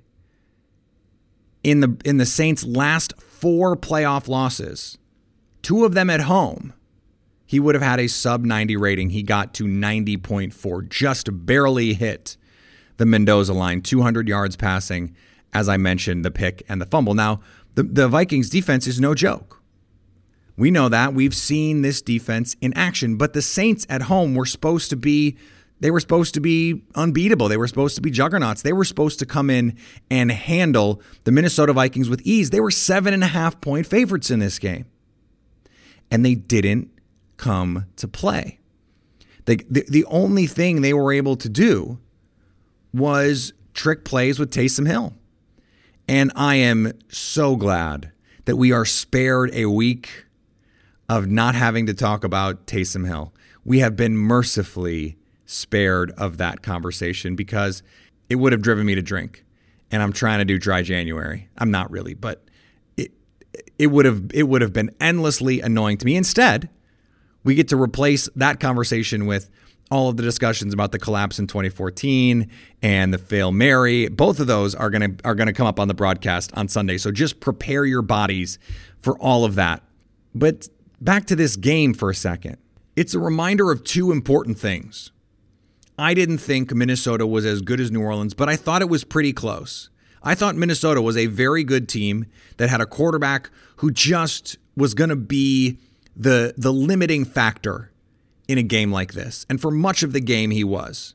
in 1.64 1.80
the 1.80 1.96
in 2.04 2.16
the 2.16 2.26
Saints' 2.26 2.64
last 2.64 3.20
four 3.20 3.76
playoff 3.76 4.28
losses, 4.28 4.98
two 5.62 5.84
of 5.84 5.94
them 5.94 6.10
at 6.10 6.22
home, 6.22 6.72
he 7.46 7.60
would 7.60 7.74
have 7.74 7.82
had 7.82 8.00
a 8.00 8.08
sub 8.08 8.44
90 8.44 8.76
rating. 8.76 9.10
He 9.10 9.22
got 9.22 9.54
to 9.54 9.64
90.4, 9.64 10.88
just 10.88 11.28
barely 11.46 11.94
hit 11.94 12.36
the 12.96 13.06
Mendoza 13.06 13.52
line, 13.52 13.82
200 13.82 14.28
yards 14.28 14.56
passing, 14.56 15.14
as 15.52 15.68
I 15.68 15.76
mentioned, 15.76 16.24
the 16.24 16.30
pick 16.30 16.62
and 16.68 16.80
the 16.80 16.86
fumble. 16.86 17.14
Now, 17.14 17.40
the, 17.74 17.82
the 17.82 18.08
Vikings 18.08 18.50
defense 18.50 18.86
is 18.86 19.00
no 19.00 19.14
joke. 19.14 19.60
We 20.56 20.70
know 20.70 20.88
that. 20.88 21.14
We've 21.14 21.34
seen 21.34 21.82
this 21.82 22.02
defense 22.02 22.56
in 22.60 22.72
action, 22.74 23.16
but 23.16 23.32
the 23.32 23.42
Saints 23.42 23.86
at 23.88 24.02
home 24.02 24.34
were 24.34 24.46
supposed 24.46 24.90
to 24.90 24.96
be 24.96 25.36
they 25.82 25.90
were 25.90 25.98
supposed 25.98 26.34
to 26.34 26.40
be 26.40 26.84
unbeatable. 26.94 27.48
They 27.48 27.56
were 27.56 27.66
supposed 27.66 27.96
to 27.96 28.00
be 28.00 28.12
juggernauts. 28.12 28.62
They 28.62 28.72
were 28.72 28.84
supposed 28.84 29.18
to 29.18 29.26
come 29.26 29.50
in 29.50 29.76
and 30.08 30.30
handle 30.30 31.02
the 31.24 31.32
Minnesota 31.32 31.72
Vikings 31.72 32.08
with 32.08 32.22
ease. 32.22 32.50
They 32.50 32.60
were 32.60 32.70
seven 32.70 33.12
and 33.12 33.24
a 33.24 33.26
half 33.26 33.60
point 33.60 33.88
favorites 33.88 34.30
in 34.30 34.38
this 34.38 34.60
game. 34.60 34.86
And 36.08 36.24
they 36.24 36.36
didn't 36.36 36.88
come 37.36 37.86
to 37.96 38.06
play. 38.06 38.60
The, 39.46 39.56
the 39.68 40.04
only 40.04 40.46
thing 40.46 40.82
they 40.82 40.94
were 40.94 41.12
able 41.12 41.34
to 41.34 41.48
do 41.48 41.98
was 42.94 43.52
trick 43.74 44.04
plays 44.04 44.38
with 44.38 44.52
Taysom 44.52 44.86
Hill. 44.86 45.14
And 46.06 46.30
I 46.36 46.54
am 46.56 46.92
so 47.08 47.56
glad 47.56 48.12
that 48.44 48.54
we 48.54 48.70
are 48.70 48.84
spared 48.84 49.52
a 49.52 49.66
week 49.66 50.26
of 51.08 51.26
not 51.26 51.56
having 51.56 51.86
to 51.86 51.94
talk 51.94 52.22
about 52.22 52.68
Taysom 52.68 53.04
Hill. 53.04 53.34
We 53.64 53.80
have 53.80 53.96
been 53.96 54.16
mercifully 54.16 55.16
spared 55.52 56.10
of 56.12 56.38
that 56.38 56.62
conversation 56.62 57.36
because 57.36 57.82
it 58.28 58.36
would 58.36 58.52
have 58.52 58.62
driven 58.62 58.86
me 58.86 58.94
to 58.94 59.02
drink. 59.02 59.44
And 59.90 60.02
I'm 60.02 60.12
trying 60.12 60.38
to 60.38 60.44
do 60.44 60.58
dry 60.58 60.82
January. 60.82 61.48
I'm 61.58 61.70
not 61.70 61.90
really, 61.90 62.14
but 62.14 62.44
it 62.96 63.12
it 63.78 63.88
would 63.88 64.06
have 64.06 64.30
it 64.32 64.44
would 64.44 64.62
have 64.62 64.72
been 64.72 64.94
endlessly 65.00 65.60
annoying 65.60 65.98
to 65.98 66.06
me. 66.06 66.16
Instead, 66.16 66.70
we 67.44 67.54
get 67.54 67.68
to 67.68 67.76
replace 67.76 68.28
that 68.34 68.58
conversation 68.58 69.26
with 69.26 69.50
all 69.90 70.08
of 70.08 70.16
the 70.16 70.22
discussions 70.22 70.72
about 70.72 70.90
the 70.90 70.98
collapse 70.98 71.38
in 71.38 71.46
2014 71.46 72.48
and 72.80 73.12
the 73.12 73.18
fail 73.18 73.52
Mary. 73.52 74.08
Both 74.08 74.40
of 74.40 74.46
those 74.46 74.74
are 74.74 74.88
gonna 74.88 75.10
are 75.24 75.34
gonna 75.34 75.52
come 75.52 75.66
up 75.66 75.78
on 75.78 75.88
the 75.88 75.94
broadcast 75.94 76.50
on 76.54 76.68
Sunday. 76.68 76.96
So 76.96 77.12
just 77.12 77.40
prepare 77.40 77.84
your 77.84 78.00
bodies 78.00 78.58
for 78.98 79.18
all 79.18 79.44
of 79.44 79.54
that. 79.56 79.82
But 80.34 80.68
back 81.02 81.26
to 81.26 81.36
this 81.36 81.56
game 81.56 81.92
for 81.92 82.08
a 82.08 82.14
second. 82.14 82.56
It's 82.96 83.12
a 83.12 83.18
reminder 83.18 83.70
of 83.70 83.84
two 83.84 84.12
important 84.12 84.58
things. 84.58 85.12
I 85.98 86.14
didn't 86.14 86.38
think 86.38 86.74
Minnesota 86.74 87.26
was 87.26 87.44
as 87.44 87.60
good 87.60 87.80
as 87.80 87.90
New 87.90 88.02
Orleans, 88.02 88.34
but 88.34 88.48
I 88.48 88.56
thought 88.56 88.82
it 88.82 88.88
was 88.88 89.04
pretty 89.04 89.32
close. 89.32 89.90
I 90.22 90.34
thought 90.34 90.56
Minnesota 90.56 91.02
was 91.02 91.16
a 91.16 91.26
very 91.26 91.64
good 91.64 91.88
team 91.88 92.26
that 92.56 92.70
had 92.70 92.80
a 92.80 92.86
quarterback 92.86 93.50
who 93.76 93.90
just 93.90 94.56
was 94.76 94.94
going 94.94 95.10
to 95.10 95.16
be 95.16 95.78
the 96.16 96.54
the 96.56 96.72
limiting 96.72 97.24
factor 97.24 97.90
in 98.48 98.58
a 98.58 98.62
game 98.62 98.92
like 98.92 99.14
this. 99.14 99.46
And 99.48 99.60
for 99.60 99.70
much 99.70 100.02
of 100.02 100.12
the 100.12 100.20
game 100.20 100.50
he 100.50 100.64
was. 100.64 101.14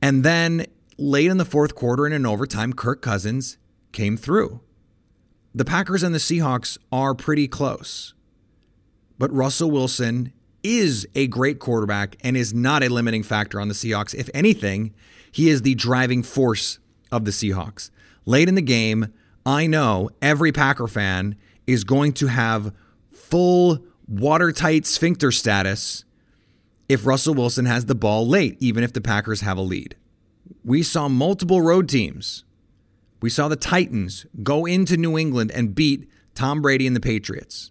And 0.00 0.24
then 0.24 0.66
late 0.96 1.30
in 1.30 1.38
the 1.38 1.44
fourth 1.44 1.74
quarter 1.74 2.06
and 2.06 2.14
in 2.14 2.26
overtime 2.26 2.72
Kirk 2.72 3.02
Cousins 3.02 3.58
came 3.92 4.16
through. 4.16 4.60
The 5.54 5.64
Packers 5.64 6.02
and 6.02 6.14
the 6.14 6.18
Seahawks 6.18 6.78
are 6.92 7.14
pretty 7.14 7.48
close. 7.48 8.14
But 9.18 9.32
Russell 9.32 9.70
Wilson 9.70 10.32
is 10.68 11.08
a 11.14 11.26
great 11.28 11.58
quarterback 11.58 12.16
and 12.20 12.36
is 12.36 12.52
not 12.52 12.82
a 12.82 12.90
limiting 12.90 13.22
factor 13.22 13.58
on 13.58 13.68
the 13.68 13.74
Seahawks. 13.74 14.14
If 14.14 14.28
anything, 14.34 14.92
he 15.32 15.48
is 15.48 15.62
the 15.62 15.74
driving 15.74 16.22
force 16.22 16.78
of 17.10 17.24
the 17.24 17.30
Seahawks. 17.30 17.90
Late 18.26 18.48
in 18.48 18.54
the 18.54 18.60
game, 18.60 19.14
I 19.46 19.66
know 19.66 20.10
every 20.20 20.52
Packer 20.52 20.86
fan 20.86 21.36
is 21.66 21.84
going 21.84 22.12
to 22.14 22.26
have 22.26 22.74
full 23.10 23.82
watertight 24.06 24.84
sphincter 24.84 25.32
status 25.32 26.04
if 26.86 27.06
Russell 27.06 27.34
Wilson 27.34 27.64
has 27.64 27.86
the 27.86 27.94
ball 27.94 28.28
late, 28.28 28.58
even 28.60 28.84
if 28.84 28.92
the 28.92 29.00
Packers 29.00 29.40
have 29.40 29.56
a 29.56 29.62
lead. 29.62 29.96
We 30.64 30.82
saw 30.82 31.08
multiple 31.08 31.62
road 31.62 31.88
teams. 31.88 32.44
We 33.22 33.30
saw 33.30 33.48
the 33.48 33.56
Titans 33.56 34.26
go 34.42 34.66
into 34.66 34.98
New 34.98 35.16
England 35.16 35.50
and 35.50 35.74
beat 35.74 36.10
Tom 36.34 36.60
Brady 36.60 36.86
and 36.86 36.94
the 36.94 37.00
Patriots. 37.00 37.70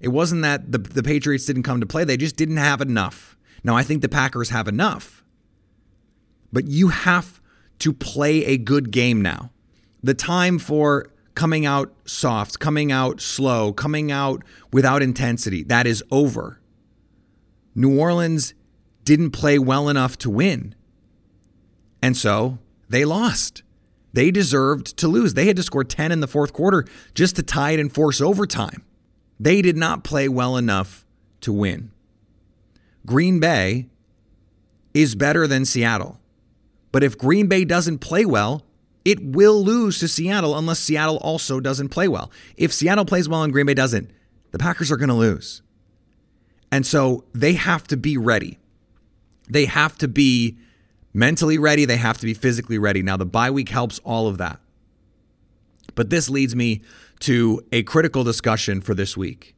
It 0.00 0.08
wasn't 0.08 0.42
that 0.42 0.72
the, 0.72 0.78
the 0.78 1.02
Patriots 1.02 1.44
didn't 1.44 1.62
come 1.62 1.80
to 1.80 1.86
play, 1.86 2.04
they 2.04 2.16
just 2.16 2.36
didn't 2.36 2.56
have 2.56 2.80
enough. 2.80 3.36
Now, 3.62 3.76
I 3.76 3.82
think 3.82 4.00
the 4.00 4.08
Packers 4.08 4.50
have 4.50 4.68
enough, 4.68 5.22
but 6.52 6.66
you 6.66 6.88
have 6.88 7.40
to 7.80 7.92
play 7.92 8.44
a 8.46 8.56
good 8.56 8.90
game 8.90 9.20
now. 9.20 9.50
The 10.02 10.14
time 10.14 10.58
for 10.58 11.10
coming 11.34 11.66
out 11.66 11.92
soft, 12.06 12.58
coming 12.58 12.90
out 12.90 13.20
slow, 13.20 13.72
coming 13.72 14.10
out 14.10 14.42
without 14.72 15.02
intensity, 15.02 15.62
that 15.64 15.86
is 15.86 16.02
over. 16.10 16.60
New 17.74 17.98
Orleans 17.98 18.54
didn't 19.04 19.30
play 19.30 19.58
well 19.58 19.88
enough 19.88 20.16
to 20.18 20.30
win. 20.30 20.74
And 22.02 22.16
so 22.16 22.58
they 22.88 23.04
lost. 23.04 23.62
They 24.12 24.30
deserved 24.30 24.96
to 24.98 25.08
lose. 25.08 25.34
They 25.34 25.46
had 25.46 25.56
to 25.56 25.62
score 25.62 25.84
10 25.84 26.10
in 26.12 26.20
the 26.20 26.26
fourth 26.26 26.52
quarter 26.52 26.84
just 27.14 27.36
to 27.36 27.42
tie 27.42 27.72
it 27.72 27.80
and 27.80 27.92
force 27.92 28.20
overtime. 28.20 28.82
They 29.40 29.62
did 29.62 29.76
not 29.78 30.04
play 30.04 30.28
well 30.28 30.58
enough 30.58 31.06
to 31.40 31.50
win. 31.50 31.90
Green 33.06 33.40
Bay 33.40 33.88
is 34.92 35.14
better 35.14 35.46
than 35.46 35.64
Seattle. 35.64 36.20
But 36.92 37.02
if 37.02 37.16
Green 37.16 37.46
Bay 37.46 37.64
doesn't 37.64 38.00
play 38.00 38.26
well, 38.26 38.66
it 39.02 39.24
will 39.24 39.64
lose 39.64 39.98
to 40.00 40.08
Seattle 40.08 40.58
unless 40.58 40.78
Seattle 40.78 41.16
also 41.18 41.58
doesn't 41.58 41.88
play 41.88 42.06
well. 42.06 42.30
If 42.58 42.70
Seattle 42.70 43.06
plays 43.06 43.30
well 43.30 43.42
and 43.42 43.52
Green 43.52 43.64
Bay 43.64 43.72
doesn't, 43.72 44.10
the 44.50 44.58
Packers 44.58 44.92
are 44.92 44.98
going 44.98 45.08
to 45.08 45.14
lose. 45.14 45.62
And 46.70 46.84
so 46.84 47.24
they 47.34 47.54
have 47.54 47.86
to 47.88 47.96
be 47.96 48.18
ready. 48.18 48.58
They 49.48 49.64
have 49.64 49.96
to 49.98 50.08
be 50.08 50.58
mentally 51.14 51.56
ready. 51.56 51.86
They 51.86 51.96
have 51.96 52.18
to 52.18 52.26
be 52.26 52.34
physically 52.34 52.78
ready. 52.78 53.02
Now, 53.02 53.16
the 53.16 53.24
bye 53.24 53.50
week 53.50 53.70
helps 53.70 54.00
all 54.00 54.28
of 54.28 54.36
that. 54.38 54.59
But 56.00 56.08
this 56.08 56.30
leads 56.30 56.56
me 56.56 56.80
to 57.18 57.60
a 57.72 57.82
critical 57.82 58.24
discussion 58.24 58.80
for 58.80 58.94
this 58.94 59.18
week. 59.18 59.54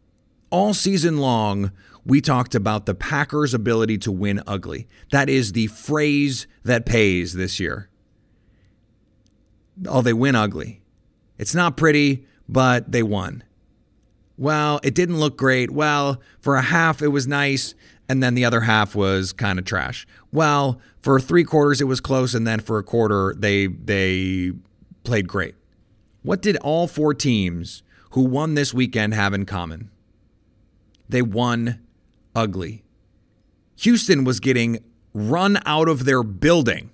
All 0.51 0.75
season 0.75 1.19
long, 1.19 1.71
we 2.05 2.21
talked 2.21 2.57
about 2.57 2.85
the 2.85 2.97
Packers' 2.97 3.55
ability 3.55 3.97
to 3.99 4.11
win 4.11 4.43
ugly. 4.45 4.89
That 5.13 5.29
is 5.29 5.53
the 5.53 5.69
phrase 5.69 6.49
that 6.65 6.85
pays 6.85 7.35
this 7.35 7.61
year. 7.61 7.91
Oh, 9.87 10.03
they 10.03 10.13
win 10.13 10.35
ugly. 10.35 10.83
It's 11.39 11.55
not 11.55 11.77
pretty, 11.77 12.27
but 12.49 12.91
they 12.91 13.05
won. 13.05 13.45
Well, 14.37 14.81
it 14.83 14.97
didn't 14.97 15.21
look 15.21 15.37
great. 15.37 15.71
Well, 15.71 16.21
for 16.41 16.57
a 16.57 16.63
half, 16.63 17.03
it 17.03 17.09
was 17.13 17.29
nice. 17.29 17.77
And 18.09 18.21
then 18.21 18.35
the 18.35 18.45
other 18.45 18.63
half 18.63 18.97
was 18.97 19.33
kind 19.33 19.61
of 19.61 19.65
trash. 19.65 20.09
Well, 20.33 20.81
for 21.03 21.21
three 21.21 21.45
quarters, 21.45 21.81
it 21.81 21.85
was 21.85 22.01
close. 22.01 22.35
And 22.35 22.45
then 22.49 22.59
for 22.59 22.79
a 22.79 22.83
quarter, 22.83 23.33
they, 23.39 23.69
they 23.69 24.51
played 25.05 25.29
great. 25.29 25.55
What 26.23 26.41
did 26.43 26.57
all 26.59 26.87
four 26.87 27.15
teams 27.15 27.83
who 28.11 28.23
won 28.23 28.55
this 28.55 28.73
weekend 28.73 29.15
have 29.15 29.35
in 29.35 29.45
common? 29.45 29.91
They 31.09 31.23
won 31.23 31.81
ugly. 32.35 32.85
Houston 33.77 34.25
was 34.25 34.41
getting 34.41 34.85
run 35.13 35.59
out 35.67 35.89
of 35.89 36.05
their 36.05 36.23
building, 36.23 36.91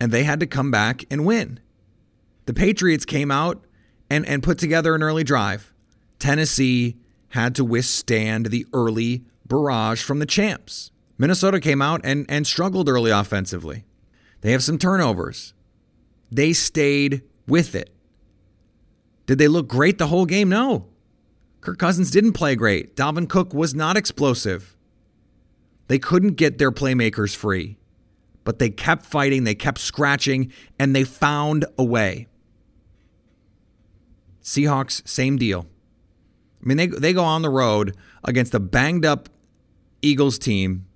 and 0.00 0.10
they 0.10 0.24
had 0.24 0.40
to 0.40 0.46
come 0.46 0.70
back 0.70 1.04
and 1.10 1.24
win. 1.24 1.60
The 2.46 2.54
Patriots 2.54 3.04
came 3.04 3.30
out 3.30 3.64
and, 4.10 4.26
and 4.26 4.42
put 4.42 4.58
together 4.58 4.94
an 4.94 5.02
early 5.02 5.24
drive. 5.24 5.72
Tennessee 6.18 6.96
had 7.30 7.54
to 7.54 7.64
withstand 7.64 8.46
the 8.46 8.66
early 8.72 9.24
barrage 9.44 10.02
from 10.02 10.18
the 10.18 10.26
champs. 10.26 10.90
Minnesota 11.18 11.60
came 11.60 11.80
out 11.80 12.00
and, 12.04 12.26
and 12.28 12.46
struggled 12.46 12.88
early 12.88 13.10
offensively. 13.10 13.84
They 14.40 14.52
have 14.52 14.62
some 14.62 14.78
turnovers. 14.78 15.54
They 16.30 16.52
stayed 16.52 17.22
with 17.46 17.74
it. 17.74 17.95
Did 19.26 19.38
they 19.38 19.48
look 19.48 19.68
great 19.68 19.98
the 19.98 20.06
whole 20.06 20.26
game? 20.26 20.48
No. 20.48 20.88
Kirk 21.60 21.78
Cousins 21.78 22.10
didn't 22.10 22.34
play 22.34 22.54
great. 22.54 22.94
Dalvin 22.94 23.28
Cook 23.28 23.52
was 23.52 23.74
not 23.74 23.96
explosive. 23.96 24.76
They 25.88 25.98
couldn't 25.98 26.34
get 26.34 26.58
their 26.58 26.72
playmakers 26.72 27.34
free, 27.34 27.76
but 28.44 28.58
they 28.58 28.70
kept 28.70 29.04
fighting, 29.04 29.44
they 29.44 29.54
kept 29.54 29.78
scratching, 29.78 30.52
and 30.78 30.94
they 30.94 31.04
found 31.04 31.64
a 31.76 31.84
way. 31.84 32.28
Seahawks, 34.42 35.06
same 35.06 35.36
deal. 35.36 35.66
I 36.62 36.66
mean, 36.66 36.76
they, 36.76 36.86
they 36.86 37.12
go 37.12 37.24
on 37.24 37.42
the 37.42 37.50
road 37.50 37.96
against 38.24 38.54
a 38.54 38.60
banged 38.60 39.04
up 39.04 39.28
Eagles 40.02 40.38
team. 40.38 40.86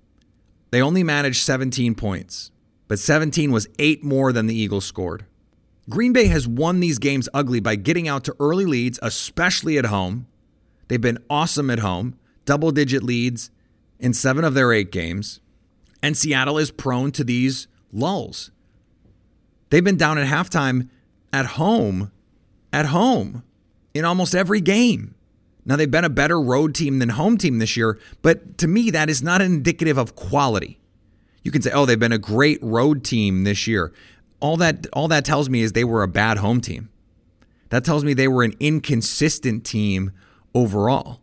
They 0.71 0.81
only 0.81 1.03
managed 1.03 1.43
17 1.43 1.95
points, 1.95 2.51
but 2.87 2.99
17 2.99 3.51
was 3.51 3.67
eight 3.77 4.03
more 4.03 4.31
than 4.31 4.47
the 4.47 4.55
Eagles 4.55 4.85
scored. 4.85 5.25
Green 5.89 6.13
Bay 6.13 6.27
has 6.27 6.47
won 6.47 6.79
these 6.79 6.99
games 6.99 7.27
ugly 7.33 7.59
by 7.59 7.75
getting 7.75 8.07
out 8.07 8.23
to 8.25 8.35
early 8.39 8.65
leads, 8.65 8.99
especially 9.01 9.77
at 9.77 9.85
home. 9.85 10.27
They've 10.87 11.01
been 11.01 11.23
awesome 11.29 11.69
at 11.69 11.79
home, 11.79 12.15
double 12.45 12.71
digit 12.71 13.03
leads 13.03 13.49
in 13.99 14.13
seven 14.13 14.43
of 14.43 14.53
their 14.53 14.73
eight 14.73 14.91
games. 14.91 15.39
And 16.03 16.17
Seattle 16.17 16.57
is 16.57 16.71
prone 16.71 17.11
to 17.13 17.23
these 17.23 17.67
lulls. 17.91 18.51
They've 19.69 19.83
been 19.83 19.97
down 19.97 20.17
at 20.17 20.27
halftime 20.27 20.89
at 21.31 21.45
home, 21.45 22.11
at 22.73 22.87
home 22.87 23.43
in 23.93 24.05
almost 24.05 24.35
every 24.35 24.61
game. 24.61 25.15
Now, 25.63 25.75
they've 25.75 25.89
been 25.89 26.05
a 26.05 26.09
better 26.09 26.41
road 26.41 26.73
team 26.73 26.97
than 26.97 27.09
home 27.09 27.37
team 27.37 27.59
this 27.59 27.77
year, 27.77 27.99
but 28.23 28.57
to 28.57 28.67
me, 28.67 28.89
that 28.89 29.11
is 29.11 29.21
not 29.21 29.41
indicative 29.41 29.97
of 29.97 30.15
quality. 30.15 30.79
You 31.43 31.51
can 31.51 31.61
say, 31.61 31.71
oh, 31.71 31.85
they've 31.85 31.99
been 31.99 32.11
a 32.11 32.17
great 32.17 32.59
road 32.63 33.03
team 33.03 33.43
this 33.43 33.67
year 33.67 33.93
all 34.41 34.57
that 34.57 34.87
all 34.91 35.07
that 35.07 35.23
tells 35.23 35.49
me 35.49 35.61
is 35.61 35.71
they 35.71 35.83
were 35.83 36.03
a 36.03 36.07
bad 36.07 36.39
home 36.39 36.59
team. 36.59 36.89
That 37.69 37.85
tells 37.85 38.03
me 38.03 38.13
they 38.13 38.27
were 38.27 38.43
an 38.43 38.53
inconsistent 38.59 39.63
team 39.63 40.11
overall. 40.53 41.21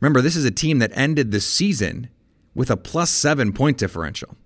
Remember, 0.00 0.20
this 0.20 0.34
is 0.34 0.44
a 0.44 0.50
team 0.50 0.80
that 0.80 0.90
ended 0.94 1.30
the 1.30 1.40
season 1.40 2.08
with 2.54 2.70
a 2.70 2.76
plus 2.76 3.08
7 3.10 3.52
point 3.52 3.78
differential. 3.78 4.36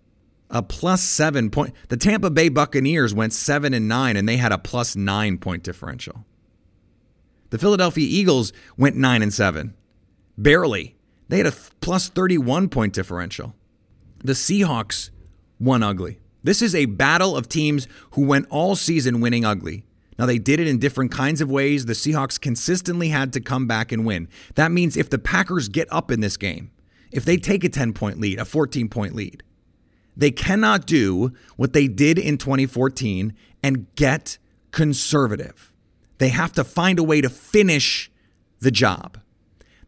A 0.50 0.62
plus 0.62 1.02
7 1.02 1.50
point. 1.50 1.74
The 1.88 1.96
Tampa 1.96 2.28
Bay 2.28 2.50
Buccaneers 2.50 3.14
went 3.14 3.32
7 3.32 3.72
and 3.72 3.88
9 3.88 4.16
and 4.16 4.28
they 4.28 4.36
had 4.36 4.52
a 4.52 4.58
plus 4.58 4.94
9 4.94 5.38
point 5.38 5.62
differential. 5.62 6.26
The 7.50 7.58
Philadelphia 7.58 8.06
Eagles 8.06 8.52
went 8.76 8.96
9 8.96 9.22
and 9.22 9.32
7. 9.32 9.74
Barely. 10.36 10.96
They 11.28 11.38
had 11.38 11.46
a 11.46 11.54
plus 11.80 12.08
31 12.08 12.68
point 12.68 12.92
differential. 12.92 13.54
The 14.22 14.34
Seahawks 14.34 15.10
won 15.58 15.82
ugly. 15.82 16.20
This 16.46 16.62
is 16.62 16.76
a 16.76 16.86
battle 16.86 17.36
of 17.36 17.48
teams 17.48 17.88
who 18.12 18.24
went 18.24 18.46
all 18.50 18.76
season 18.76 19.20
winning 19.20 19.44
ugly. 19.44 19.84
Now, 20.16 20.26
they 20.26 20.38
did 20.38 20.60
it 20.60 20.68
in 20.68 20.78
different 20.78 21.10
kinds 21.10 21.40
of 21.40 21.50
ways. 21.50 21.86
The 21.86 21.92
Seahawks 21.92 22.40
consistently 22.40 23.08
had 23.08 23.32
to 23.32 23.40
come 23.40 23.66
back 23.66 23.90
and 23.90 24.06
win. 24.06 24.28
That 24.54 24.70
means 24.70 24.96
if 24.96 25.10
the 25.10 25.18
Packers 25.18 25.68
get 25.68 25.92
up 25.92 26.08
in 26.08 26.20
this 26.20 26.36
game, 26.36 26.70
if 27.10 27.24
they 27.24 27.36
take 27.36 27.64
a 27.64 27.68
10 27.68 27.92
point 27.94 28.20
lead, 28.20 28.38
a 28.38 28.44
14 28.44 28.88
point 28.88 29.16
lead, 29.16 29.42
they 30.16 30.30
cannot 30.30 30.86
do 30.86 31.32
what 31.56 31.72
they 31.72 31.88
did 31.88 32.16
in 32.16 32.38
2014 32.38 33.34
and 33.64 33.92
get 33.96 34.38
conservative. 34.70 35.72
They 36.18 36.28
have 36.28 36.52
to 36.52 36.62
find 36.62 37.00
a 37.00 37.04
way 37.04 37.20
to 37.22 37.28
finish 37.28 38.08
the 38.60 38.70
job. 38.70 39.18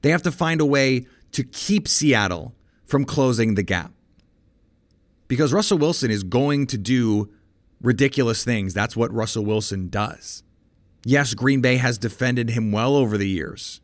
They 0.02 0.10
have 0.10 0.22
to 0.22 0.32
find 0.32 0.60
a 0.60 0.66
way 0.66 1.06
to 1.30 1.44
keep 1.44 1.86
Seattle 1.86 2.52
from 2.84 3.04
closing 3.04 3.54
the 3.54 3.62
gap 3.62 3.92
because 5.28 5.52
Russell 5.52 5.78
Wilson 5.78 6.10
is 6.10 6.22
going 6.22 6.66
to 6.68 6.78
do 6.78 7.30
ridiculous 7.80 8.42
things. 8.44 8.74
That's 8.74 8.96
what 8.96 9.12
Russell 9.12 9.44
Wilson 9.44 9.88
does. 9.88 10.42
Yes, 11.04 11.34
Green 11.34 11.60
Bay 11.60 11.76
has 11.76 11.96
defended 11.96 12.50
him 12.50 12.72
well 12.72 12.96
over 12.96 13.16
the 13.16 13.28
years, 13.28 13.80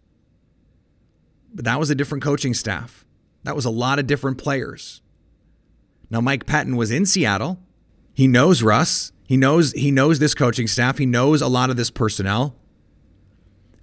but 1.55 1.65
that 1.65 1.79
was 1.79 1.91
a 1.91 1.95
different 1.95 2.25
coaching 2.25 2.55
staff. 2.55 3.05
That 3.45 3.55
was 3.55 3.65
a 3.65 3.71
lot 3.71 3.99
of 3.99 4.07
different 4.07 4.39
players. 4.39 5.01
Now, 6.11 6.21
Mike 6.21 6.47
Pettine 6.47 6.77
was 6.77 6.91
in 6.91 7.07
Seattle. 7.07 7.61
He 8.13 8.27
knows 8.27 8.63
Russ. 8.63 9.13
He 9.27 9.37
knows 9.37 9.73
he 9.73 9.91
knows 9.91 10.19
this 10.19 10.35
coaching 10.35 10.67
staff. 10.67 10.99
He 10.99 11.07
knows 11.07 11.41
a 11.41 11.49
lot 11.49 11.71
of 11.71 11.77
this 11.77 11.91
personnel. 11.91 12.57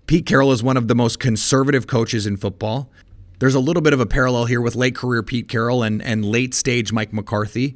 Pete 0.08 0.26
Carroll 0.26 0.52
is 0.52 0.62
one 0.62 0.78
of 0.78 0.88
the 0.88 0.96
most 0.96 1.20
conservative 1.20 1.88
coaches 1.88 2.28
in 2.28 2.38
football. 2.38 2.92
There's 3.42 3.56
a 3.56 3.60
little 3.60 3.82
bit 3.82 3.94
of 3.94 4.00
a 4.00 4.06
parallel 4.06 4.46
here 4.46 4.62
with 4.62 4.76
late 4.76 4.94
career 4.94 5.24
Pete 5.24 5.48
Carroll 5.48 5.82
and, 5.82 6.00
and 6.00 6.24
late 6.24 6.54
stage 6.54 6.94
Mike 6.94 7.12
McCarthy, 7.12 7.76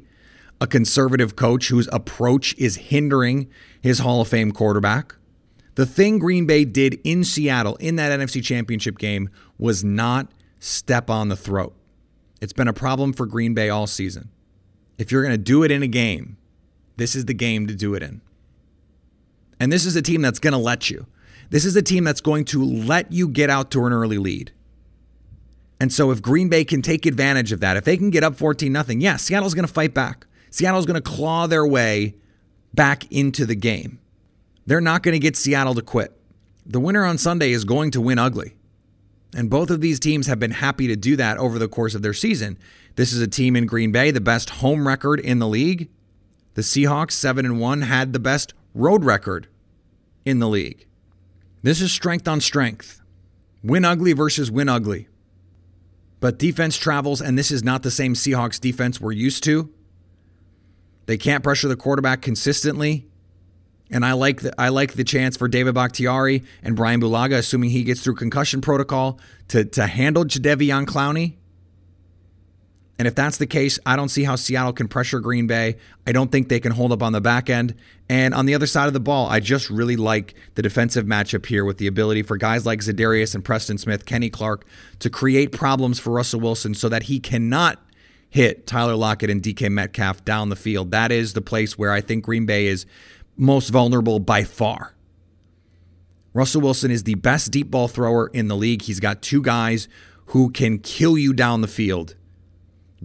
a 0.60 0.66
conservative 0.68 1.34
coach 1.34 1.70
whose 1.70 1.88
approach 1.92 2.54
is 2.56 2.76
hindering 2.76 3.50
his 3.82 3.98
Hall 3.98 4.20
of 4.20 4.28
Fame 4.28 4.52
quarterback. 4.52 5.16
The 5.74 5.84
thing 5.84 6.20
Green 6.20 6.46
Bay 6.46 6.64
did 6.64 7.00
in 7.02 7.24
Seattle 7.24 7.74
in 7.80 7.96
that 7.96 8.16
NFC 8.16 8.44
Championship 8.44 8.96
game 8.96 9.28
was 9.58 9.82
not 9.82 10.28
step 10.60 11.10
on 11.10 11.30
the 11.30 11.36
throat. 11.36 11.74
It's 12.40 12.52
been 12.52 12.68
a 12.68 12.72
problem 12.72 13.12
for 13.12 13.26
Green 13.26 13.52
Bay 13.52 13.68
all 13.68 13.88
season. 13.88 14.30
If 14.98 15.10
you're 15.10 15.24
going 15.24 15.34
to 15.34 15.36
do 15.36 15.64
it 15.64 15.72
in 15.72 15.82
a 15.82 15.88
game, 15.88 16.36
this 16.96 17.16
is 17.16 17.24
the 17.24 17.34
game 17.34 17.66
to 17.66 17.74
do 17.74 17.94
it 17.94 18.04
in. 18.04 18.20
And 19.58 19.72
this 19.72 19.84
is 19.84 19.96
a 19.96 20.02
team 20.02 20.22
that's 20.22 20.38
going 20.38 20.52
to 20.52 20.58
let 20.58 20.90
you. 20.90 21.06
This 21.50 21.64
is 21.64 21.74
a 21.74 21.82
team 21.82 22.04
that's 22.04 22.20
going 22.20 22.44
to 22.44 22.64
let 22.64 23.10
you 23.10 23.26
get 23.26 23.50
out 23.50 23.72
to 23.72 23.84
an 23.84 23.92
early 23.92 24.18
lead. 24.18 24.52
And 25.78 25.92
so 25.92 26.10
if 26.10 26.22
Green 26.22 26.48
Bay 26.48 26.64
can 26.64 26.82
take 26.82 27.04
advantage 27.04 27.52
of 27.52 27.60
that, 27.60 27.76
if 27.76 27.84
they 27.84 27.96
can 27.96 28.10
get 28.10 28.24
up 28.24 28.36
14 28.36 28.72
nothing, 28.72 29.00
yeah, 29.00 29.16
Seattle's 29.16 29.54
going 29.54 29.66
to 29.66 29.72
fight 29.72 29.92
back. 29.92 30.26
Seattle's 30.50 30.86
going 30.86 31.00
to 31.00 31.10
claw 31.10 31.46
their 31.46 31.66
way 31.66 32.14
back 32.72 33.10
into 33.12 33.44
the 33.44 33.54
game. 33.54 33.98
They're 34.64 34.80
not 34.80 35.02
going 35.02 35.12
to 35.12 35.18
get 35.18 35.36
Seattle 35.36 35.74
to 35.74 35.82
quit. 35.82 36.18
The 36.64 36.80
winner 36.80 37.04
on 37.04 37.18
Sunday 37.18 37.52
is 37.52 37.64
going 37.64 37.90
to 37.92 38.00
win 38.00 38.18
ugly. 38.18 38.56
And 39.34 39.50
both 39.50 39.70
of 39.70 39.80
these 39.80 40.00
teams 40.00 40.26
have 40.28 40.40
been 40.40 40.52
happy 40.52 40.86
to 40.86 40.96
do 40.96 41.14
that 41.16 41.36
over 41.36 41.58
the 41.58 41.68
course 41.68 41.94
of 41.94 42.02
their 42.02 42.14
season. 42.14 42.58
This 42.96 43.12
is 43.12 43.20
a 43.20 43.28
team 43.28 43.54
in 43.54 43.66
Green 43.66 43.92
Bay, 43.92 44.10
the 44.10 44.20
best 44.20 44.50
home 44.50 44.88
record 44.88 45.20
in 45.20 45.38
the 45.38 45.46
league. 45.46 45.90
The 46.54 46.62
Seahawks, 46.62 47.12
7 47.12 47.44
and 47.44 47.60
1, 47.60 47.82
had 47.82 48.12
the 48.12 48.18
best 48.18 48.54
road 48.74 49.04
record 49.04 49.46
in 50.24 50.38
the 50.38 50.48
league. 50.48 50.86
This 51.62 51.82
is 51.82 51.92
strength 51.92 52.26
on 52.26 52.40
strength. 52.40 53.02
Win 53.62 53.84
ugly 53.84 54.14
versus 54.14 54.50
win 54.50 54.68
ugly. 54.68 55.08
But 56.20 56.38
defense 56.38 56.76
travels, 56.76 57.20
and 57.20 57.38
this 57.38 57.50
is 57.50 57.62
not 57.62 57.82
the 57.82 57.90
same 57.90 58.14
Seahawks 58.14 58.60
defense 58.60 59.00
we're 59.00 59.12
used 59.12 59.44
to. 59.44 59.72
They 61.06 61.16
can't 61.16 61.44
pressure 61.44 61.68
the 61.68 61.76
quarterback 61.76 62.22
consistently. 62.22 63.06
And 63.90 64.04
I 64.04 64.12
like 64.12 64.40
the 64.40 64.52
I 64.60 64.70
like 64.70 64.94
the 64.94 65.04
chance 65.04 65.36
for 65.36 65.46
David 65.46 65.74
Bakhtiari 65.74 66.42
and 66.62 66.74
Brian 66.74 67.00
Bulaga, 67.00 67.38
assuming 67.38 67.70
he 67.70 67.84
gets 67.84 68.02
through 68.02 68.16
concussion 68.16 68.60
protocol, 68.60 69.20
to 69.48 69.64
to 69.64 69.86
handle 69.86 70.24
Jadeveon 70.24 70.86
Clowney. 70.86 71.34
And 72.98 73.06
if 73.06 73.14
that's 73.14 73.36
the 73.36 73.46
case, 73.46 73.78
I 73.84 73.94
don't 73.94 74.08
see 74.08 74.24
how 74.24 74.36
Seattle 74.36 74.72
can 74.72 74.88
pressure 74.88 75.20
Green 75.20 75.46
Bay. 75.46 75.76
I 76.06 76.12
don't 76.12 76.32
think 76.32 76.48
they 76.48 76.60
can 76.60 76.72
hold 76.72 76.92
up 76.92 77.02
on 77.02 77.12
the 77.12 77.20
back 77.20 77.50
end. 77.50 77.74
And 78.08 78.32
on 78.32 78.46
the 78.46 78.54
other 78.54 78.66
side 78.66 78.86
of 78.86 78.94
the 78.94 79.00
ball, 79.00 79.28
I 79.28 79.38
just 79.38 79.68
really 79.68 79.96
like 79.96 80.34
the 80.54 80.62
defensive 80.62 81.04
matchup 81.04 81.44
here 81.46 81.64
with 81.64 81.76
the 81.76 81.86
ability 81.86 82.22
for 82.22 82.38
guys 82.38 82.64
like 82.64 82.80
Za'Darius 82.80 83.34
and 83.34 83.44
Preston 83.44 83.76
Smith, 83.76 84.06
Kenny 84.06 84.30
Clark, 84.30 84.64
to 85.00 85.10
create 85.10 85.52
problems 85.52 85.98
for 85.98 86.10
Russell 86.10 86.40
Wilson 86.40 86.74
so 86.74 86.88
that 86.88 87.04
he 87.04 87.20
cannot 87.20 87.78
hit 88.30 88.66
Tyler 88.66 88.96
Lockett 88.96 89.28
and 89.28 89.42
DK 89.42 89.70
Metcalf 89.70 90.24
down 90.24 90.48
the 90.48 90.56
field. 90.56 90.90
That 90.90 91.12
is 91.12 91.34
the 91.34 91.42
place 91.42 91.76
where 91.76 91.92
I 91.92 92.00
think 92.00 92.24
Green 92.24 92.46
Bay 92.46 92.66
is 92.66 92.86
most 93.36 93.68
vulnerable 93.68 94.20
by 94.20 94.44
far. 94.44 94.94
Russell 96.32 96.60
Wilson 96.60 96.90
is 96.90 97.04
the 97.04 97.14
best 97.14 97.50
deep 97.50 97.70
ball 97.70 97.88
thrower 97.88 98.28
in 98.28 98.48
the 98.48 98.56
league. 98.56 98.82
He's 98.82 99.00
got 99.00 99.22
two 99.22 99.42
guys 99.42 99.88
who 100.26 100.50
can 100.50 100.78
kill 100.78 101.16
you 101.16 101.32
down 101.32 101.60
the 101.60 101.68
field. 101.68 102.14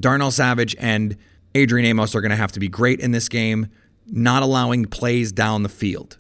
Darnell 0.02 0.32
Savage 0.32 0.76
and 0.80 1.16
Adrian 1.56 1.86
Amos 1.86 2.16
are 2.16 2.22
going 2.22 2.32
to 2.32 2.36
have 2.36 2.52
to 2.54 2.60
be 2.60 2.68
great 2.68 3.00
in 3.00 3.12
this 3.12 3.30
game, 3.30 3.68
not 4.08 4.44
allowing 4.44 4.86
plays 4.86 5.32
down 5.32 5.64
the 5.64 5.70
field, 5.70 6.18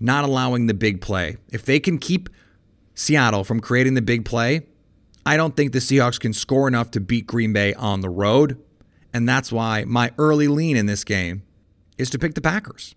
not 0.00 0.24
allowing 0.24 0.66
the 0.66 0.74
big 0.74 1.00
play. 1.00 1.36
If 1.50 1.64
they 1.64 1.80
can 1.80 1.98
keep 1.98 2.28
Seattle 2.94 3.44
from 3.44 3.60
creating 3.60 3.94
the 3.94 4.02
big 4.02 4.24
play, 4.24 4.66
I 5.24 5.36
don't 5.36 5.54
think 5.54 5.72
the 5.72 5.78
Seahawks 5.78 6.18
can 6.18 6.32
score 6.32 6.66
enough 6.66 6.90
to 6.92 7.00
beat 7.00 7.26
Green 7.26 7.52
Bay 7.52 7.74
on 7.74 8.00
the 8.00 8.08
road. 8.08 8.58
And 9.12 9.28
that's 9.28 9.52
why 9.52 9.84
my 9.84 10.12
early 10.18 10.48
lean 10.48 10.76
in 10.76 10.86
this 10.86 11.04
game 11.04 11.42
is 11.96 12.10
to 12.10 12.18
pick 12.18 12.34
the 12.34 12.40
Packers. 12.40 12.94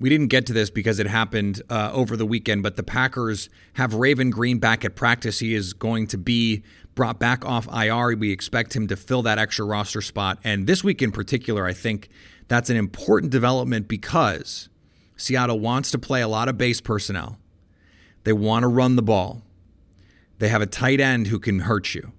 We 0.00 0.08
didn't 0.08 0.28
get 0.28 0.46
to 0.46 0.52
this 0.52 0.70
because 0.70 1.00
it 1.00 1.06
happened 1.08 1.60
uh, 1.68 1.90
over 1.92 2.16
the 2.16 2.26
weekend, 2.26 2.62
but 2.62 2.76
the 2.76 2.84
Packers 2.84 3.48
have 3.74 3.94
Raven 3.94 4.30
Greene 4.30 4.58
back 4.58 4.84
at 4.84 4.94
practice. 4.94 5.40
He 5.40 5.54
is 5.54 5.72
going 5.72 6.06
to 6.08 6.18
be 6.18 6.62
brought 6.94 7.18
back 7.18 7.44
off 7.44 7.66
IR. 7.74 8.16
We 8.16 8.30
expect 8.30 8.76
him 8.76 8.86
to 8.88 8.96
fill 8.96 9.22
that 9.22 9.38
extra 9.38 9.64
roster 9.64 10.00
spot. 10.00 10.38
And 10.44 10.66
this 10.66 10.84
week 10.84 11.02
in 11.02 11.10
particular, 11.10 11.66
I 11.66 11.72
think 11.72 12.08
that's 12.46 12.70
an 12.70 12.76
important 12.76 13.32
development 13.32 13.88
because 13.88 14.68
Seattle 15.16 15.58
wants 15.58 15.90
to 15.90 15.98
play 15.98 16.22
a 16.22 16.28
lot 16.28 16.48
of 16.48 16.56
base 16.56 16.80
personnel. 16.80 17.38
They 18.22 18.32
want 18.32 18.62
to 18.62 18.68
run 18.68 18.94
the 18.96 19.02
ball. 19.02 19.42
They 20.38 20.48
have 20.48 20.62
a 20.62 20.66
tight 20.66 21.00
end 21.00 21.26
who 21.26 21.40
can 21.40 21.60
hurt 21.60 21.94
you. 21.94 22.12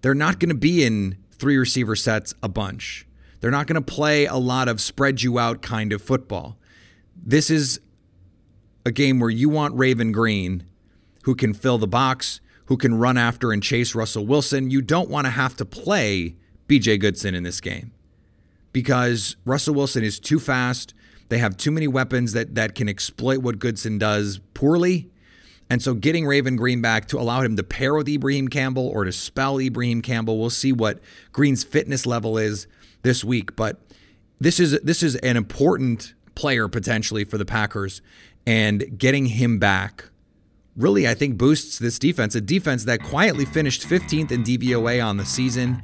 They're 0.00 0.14
not 0.14 0.38
going 0.38 0.48
to 0.48 0.54
be 0.54 0.84
in 0.84 1.18
three 1.32 1.56
receiver 1.56 1.96
sets 1.96 2.34
a 2.42 2.48
bunch. 2.48 3.06
They're 3.40 3.50
not 3.50 3.66
going 3.66 3.82
to 3.82 3.92
play 3.94 4.24
a 4.24 4.36
lot 4.36 4.68
of 4.68 4.80
spread 4.80 5.22
you 5.22 5.38
out 5.38 5.60
kind 5.60 5.92
of 5.92 6.00
football. 6.00 6.58
This 7.26 7.48
is 7.48 7.80
a 8.84 8.92
game 8.92 9.18
where 9.18 9.30
you 9.30 9.48
want 9.48 9.74
Raven 9.74 10.12
Greene, 10.12 10.64
who 11.22 11.34
can 11.34 11.54
fill 11.54 11.78
the 11.78 11.86
box, 11.86 12.40
who 12.66 12.76
can 12.76 12.96
run 12.96 13.16
after 13.16 13.50
and 13.50 13.62
chase 13.62 13.94
Russell 13.94 14.26
Wilson. 14.26 14.70
You 14.70 14.82
don't 14.82 15.08
want 15.08 15.26
to 15.26 15.30
have 15.30 15.56
to 15.56 15.64
play 15.64 16.36
BJ 16.68 17.00
Goodson 17.00 17.34
in 17.34 17.42
this 17.42 17.62
game 17.62 17.92
because 18.72 19.36
Russell 19.46 19.74
Wilson 19.74 20.04
is 20.04 20.20
too 20.20 20.38
fast. 20.38 20.92
They 21.30 21.38
have 21.38 21.56
too 21.56 21.70
many 21.70 21.88
weapons 21.88 22.34
that, 22.34 22.54
that 22.56 22.74
can 22.74 22.90
exploit 22.90 23.38
what 23.38 23.58
Goodson 23.58 23.96
does 23.96 24.40
poorly. 24.52 25.08
And 25.70 25.80
so 25.80 25.94
getting 25.94 26.26
Raven 26.26 26.56
Greene 26.56 26.82
back 26.82 27.08
to 27.08 27.18
allow 27.18 27.40
him 27.40 27.56
to 27.56 27.62
pair 27.62 27.94
with 27.94 28.06
Ibraheim 28.06 28.48
Campbell 28.48 28.86
or 28.88 29.04
to 29.04 29.12
spell 29.12 29.58
Ibraheim 29.58 30.02
Campbell, 30.02 30.38
we'll 30.38 30.50
see 30.50 30.72
what 30.72 31.00
Greene's 31.32 31.64
fitness 31.64 32.04
level 32.04 32.36
is 32.36 32.66
this 33.02 33.24
week. 33.24 33.56
But 33.56 33.80
this 34.38 34.60
is 34.60 34.78
this 34.82 35.02
is 35.02 35.16
an 35.16 35.38
important 35.38 36.12
player 36.34 36.68
potentially 36.68 37.24
for 37.24 37.38
the 37.38 37.44
Packers, 37.44 38.02
and 38.46 38.98
getting 38.98 39.26
him 39.26 39.58
back 39.58 40.06
really 40.76 41.06
I 41.06 41.14
think 41.14 41.38
boosts 41.38 41.78
this 41.78 41.98
defense. 41.98 42.34
A 42.34 42.40
defense 42.40 42.84
that 42.84 43.02
quietly 43.02 43.44
finished 43.44 43.82
15th 43.82 44.30
in 44.32 44.42
DVOA 44.42 45.04
on 45.04 45.16
the 45.16 45.24
season 45.24 45.82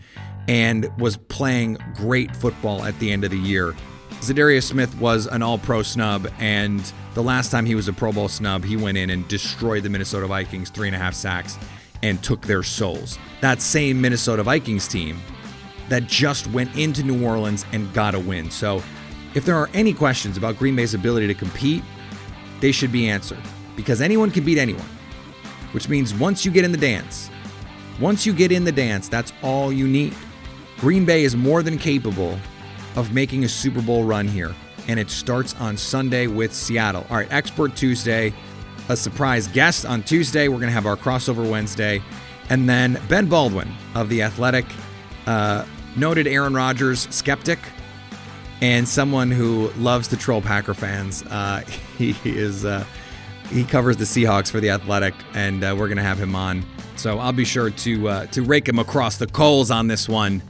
and 0.49 0.91
was 0.99 1.17
playing 1.17 1.79
great 1.95 2.35
football 2.35 2.85
at 2.85 2.99
the 2.99 3.13
end 3.13 3.25
of 3.25 3.31
the 3.31 3.39
year. 3.39 3.75
Za'Darius 4.21 4.65
Smith 4.65 4.95
was 4.99 5.27
an 5.27 5.43
all-pro 5.43 5.83
snub, 5.83 6.29
and 6.39 6.93
the 7.15 7.23
last 7.23 7.51
time 7.51 7.65
he 7.65 7.75
was 7.75 7.89
a 7.89 7.93
Pro 7.93 8.13
Bowl 8.13 8.29
snub, 8.29 8.65
he 8.65 8.77
went 8.77 8.99
in 8.99 9.09
and 9.09 9.27
destroyed 9.29 9.83
the 9.83 9.89
Minnesota 9.89 10.27
Vikings, 10.27 10.69
three 10.69 10.89
and 10.89 10.95
a 10.95 10.99
half 10.99 11.15
sacks, 11.15 11.57
and 12.03 12.23
took 12.23 12.43
their 12.43 12.63
souls. 12.63 13.19
That 13.41 13.63
same 13.63 13.99
Minnesota 13.99 14.43
Vikings 14.43 14.87
team 14.89 15.21
that 15.89 16.07
just 16.07 16.47
went 16.49 16.77
into 16.77 17.03
New 17.03 17.25
Orleans 17.25 17.65
and 17.73 17.91
got 17.95 18.15
a 18.15 18.21
win. 18.21 18.51
So, 18.51 18.83
if 19.35 19.45
there 19.45 19.57
are 19.57 19.71
any 19.75 19.93
questions 19.93 20.37
about 20.37 20.59
Green 20.59 20.75
Bay's 20.75 20.95
ability 20.95 21.27
to 21.29 21.35
compete, 21.35 21.83
they 22.61 22.73
should 22.73 22.93
be 22.93 23.09
answered 23.09 23.43
because 23.77 24.01
anyone 24.01 24.31
can 24.31 24.45
beat 24.45 24.59
anyone, 24.59 24.89
which 25.73 25.89
means 25.89 26.13
once 26.15 26.45
you 26.45 26.51
get 26.51 26.65
in 26.65 26.73
the 26.73 26.79
dance, 26.79 27.31
once 28.01 28.27
you 28.27 28.33
get 28.33 28.51
in 28.51 28.65
the 28.65 28.73
dance, 28.73 29.09
that's 29.09 29.33
all 29.43 29.73
you 29.73 29.87
need. 29.87 30.15
Green 30.79 31.05
Bay 31.05 31.25
is 31.25 31.37
more 31.37 31.63
than 31.63 31.79
capable 31.79 32.39
of 32.97 33.13
making 33.13 33.45
a 33.45 33.49
Super 33.49 33.83
Bowl 33.83 34.05
run 34.05 34.27
here, 34.27 34.55
and 34.89 34.99
it 34.99 35.11
starts 35.11 35.55
on 35.61 35.77
Sunday 35.77 36.27
with 36.27 36.53
Seattle. 36.53 37.07
All 37.11 37.17
right, 37.17 37.31
Expert 37.31 37.77
Tuesday, 37.77 38.33
a 38.89 38.97
surprise 38.97 39.47
guest 39.47 39.87
on 39.87 40.03
Tuesday. 40.03 40.49
We're 40.49 40.57
going 40.57 40.69
to 40.69 40.73
have 40.73 40.87
our 40.87 40.97
crossover 40.97 41.49
Wednesday, 41.49 42.03
and 42.49 42.69
then 42.69 43.01
Ben 43.09 43.27
Baldwin 43.27 43.71
of 43.95 44.09
The 44.09 44.23
Athletic, 44.23 44.65
uh, 45.27 45.65
noted 45.97 46.27
Aaron 46.27 46.55
Rodgers 46.55 47.07
skeptic. 47.15 47.59
And 48.61 48.89
someone 48.89 49.31
who 49.31 49.71
loves 49.79 50.09
to 50.09 50.17
troll 50.17 50.43
Packer 50.43 50.75
fans. 50.75 51.23
Uh, 51.25 51.63
he 51.99 52.15
is 52.25 52.65
uh, 52.65 52.85
he 53.51 53.65
covers 53.65 53.97
the 53.97 54.05
Seahawks 54.05 54.51
for 54.51 54.61
the 54.61 54.71
Athletic, 54.71 55.15
and 55.35 55.65
uh, 55.65 55.75
we're 55.79 55.89
gonna 55.89 56.03
have 56.03 56.19
him 56.19 56.35
on. 56.35 56.65
So 56.97 57.19
I'll 57.19 57.33
be 57.33 57.45
sure 57.45 57.71
to 57.71 58.09
uh, 58.09 58.27
to 58.27 58.43
rake 58.43 58.69
him 58.69 58.79
across 58.79 59.17
the 59.17 59.27
coals 59.27 59.71
on 59.71 59.87
this 59.87 60.09
one. 60.09 60.43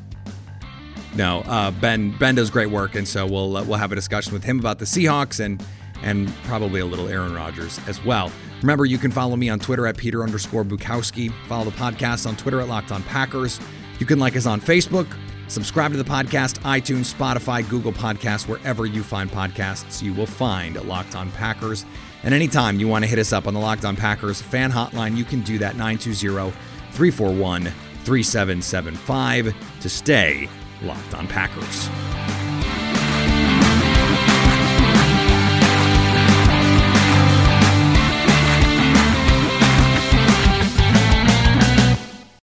No, 1.15 1.41
uh, 1.41 1.71
Ben 1.71 2.17
Ben 2.19 2.35
does 2.35 2.51
great 2.51 2.71
work, 2.71 2.95
and 2.95 3.07
so 3.07 3.27
we'll 3.27 3.57
uh, 3.57 3.65
we'll 3.65 3.79
have 3.79 3.93
a 3.93 3.95
discussion 3.97 4.33
with 4.33 4.45
him 4.45 4.59
about 4.59 4.79
the 4.79 4.85
Seahawks 4.85 5.45
and 5.45 5.65
and 6.03 6.33
probably 6.45 6.81
a 6.81 6.87
little 6.87 7.09
Aaron 7.09 7.35
Rodgers 7.35 7.79
as 7.87 8.03
well. 8.05 8.31
Remember, 8.63 8.85
you 8.85 8.99
can 8.99 9.11
follow 9.11 9.37
me 9.37 9.49
on 9.49 9.59
Twitter 9.59 9.87
at 9.87 9.97
Peter 9.97 10.23
underscore 10.23 10.65
Bukowski. 10.65 11.33
Follow 11.47 11.65
the 11.65 11.71
podcast 11.73 12.27
on 12.27 12.37
Twitter 12.37 12.61
at 12.61 12.69
Locked 12.69 12.93
On 12.93 13.03
Packers. 13.03 13.61
You 13.99 14.07
can 14.07 14.19
like 14.19 14.37
us 14.37 14.47
on 14.47 14.61
Facebook. 14.61 15.07
Subscribe 15.51 15.91
to 15.91 15.99
the 15.99 16.05
podcast, 16.05 16.61
iTunes, 16.61 17.13
Spotify, 17.13 17.69
Google 17.69 17.93
Podcasts, 17.93 18.47
wherever 18.47 18.87
you 18.87 19.03
find 19.03 19.29
podcasts, 19.29 20.01
you 20.01 20.15
will 20.15 20.25
find 20.25 20.81
Locked 20.85 21.17
On 21.17 21.29
Packers. 21.33 21.85
And 22.23 22.33
anytime 22.33 22.79
you 22.79 22.87
want 22.87 23.03
to 23.03 23.11
hit 23.11 23.19
us 23.19 23.33
up 23.33 23.49
on 23.49 23.55
the 23.55 23.59
Locked 23.59 23.85
On 23.85 23.97
Packers 23.97 24.41
fan 24.41 24.71
hotline, 24.71 25.17
you 25.17 25.25
can 25.25 25.41
do 25.41 25.59
that 25.59 25.75
920 25.75 26.53
341 26.93 27.65
3775 28.05 29.81
to 29.81 29.89
stay 29.89 30.49
Locked 30.83 31.15
On 31.15 31.27
Packers. 31.27 31.91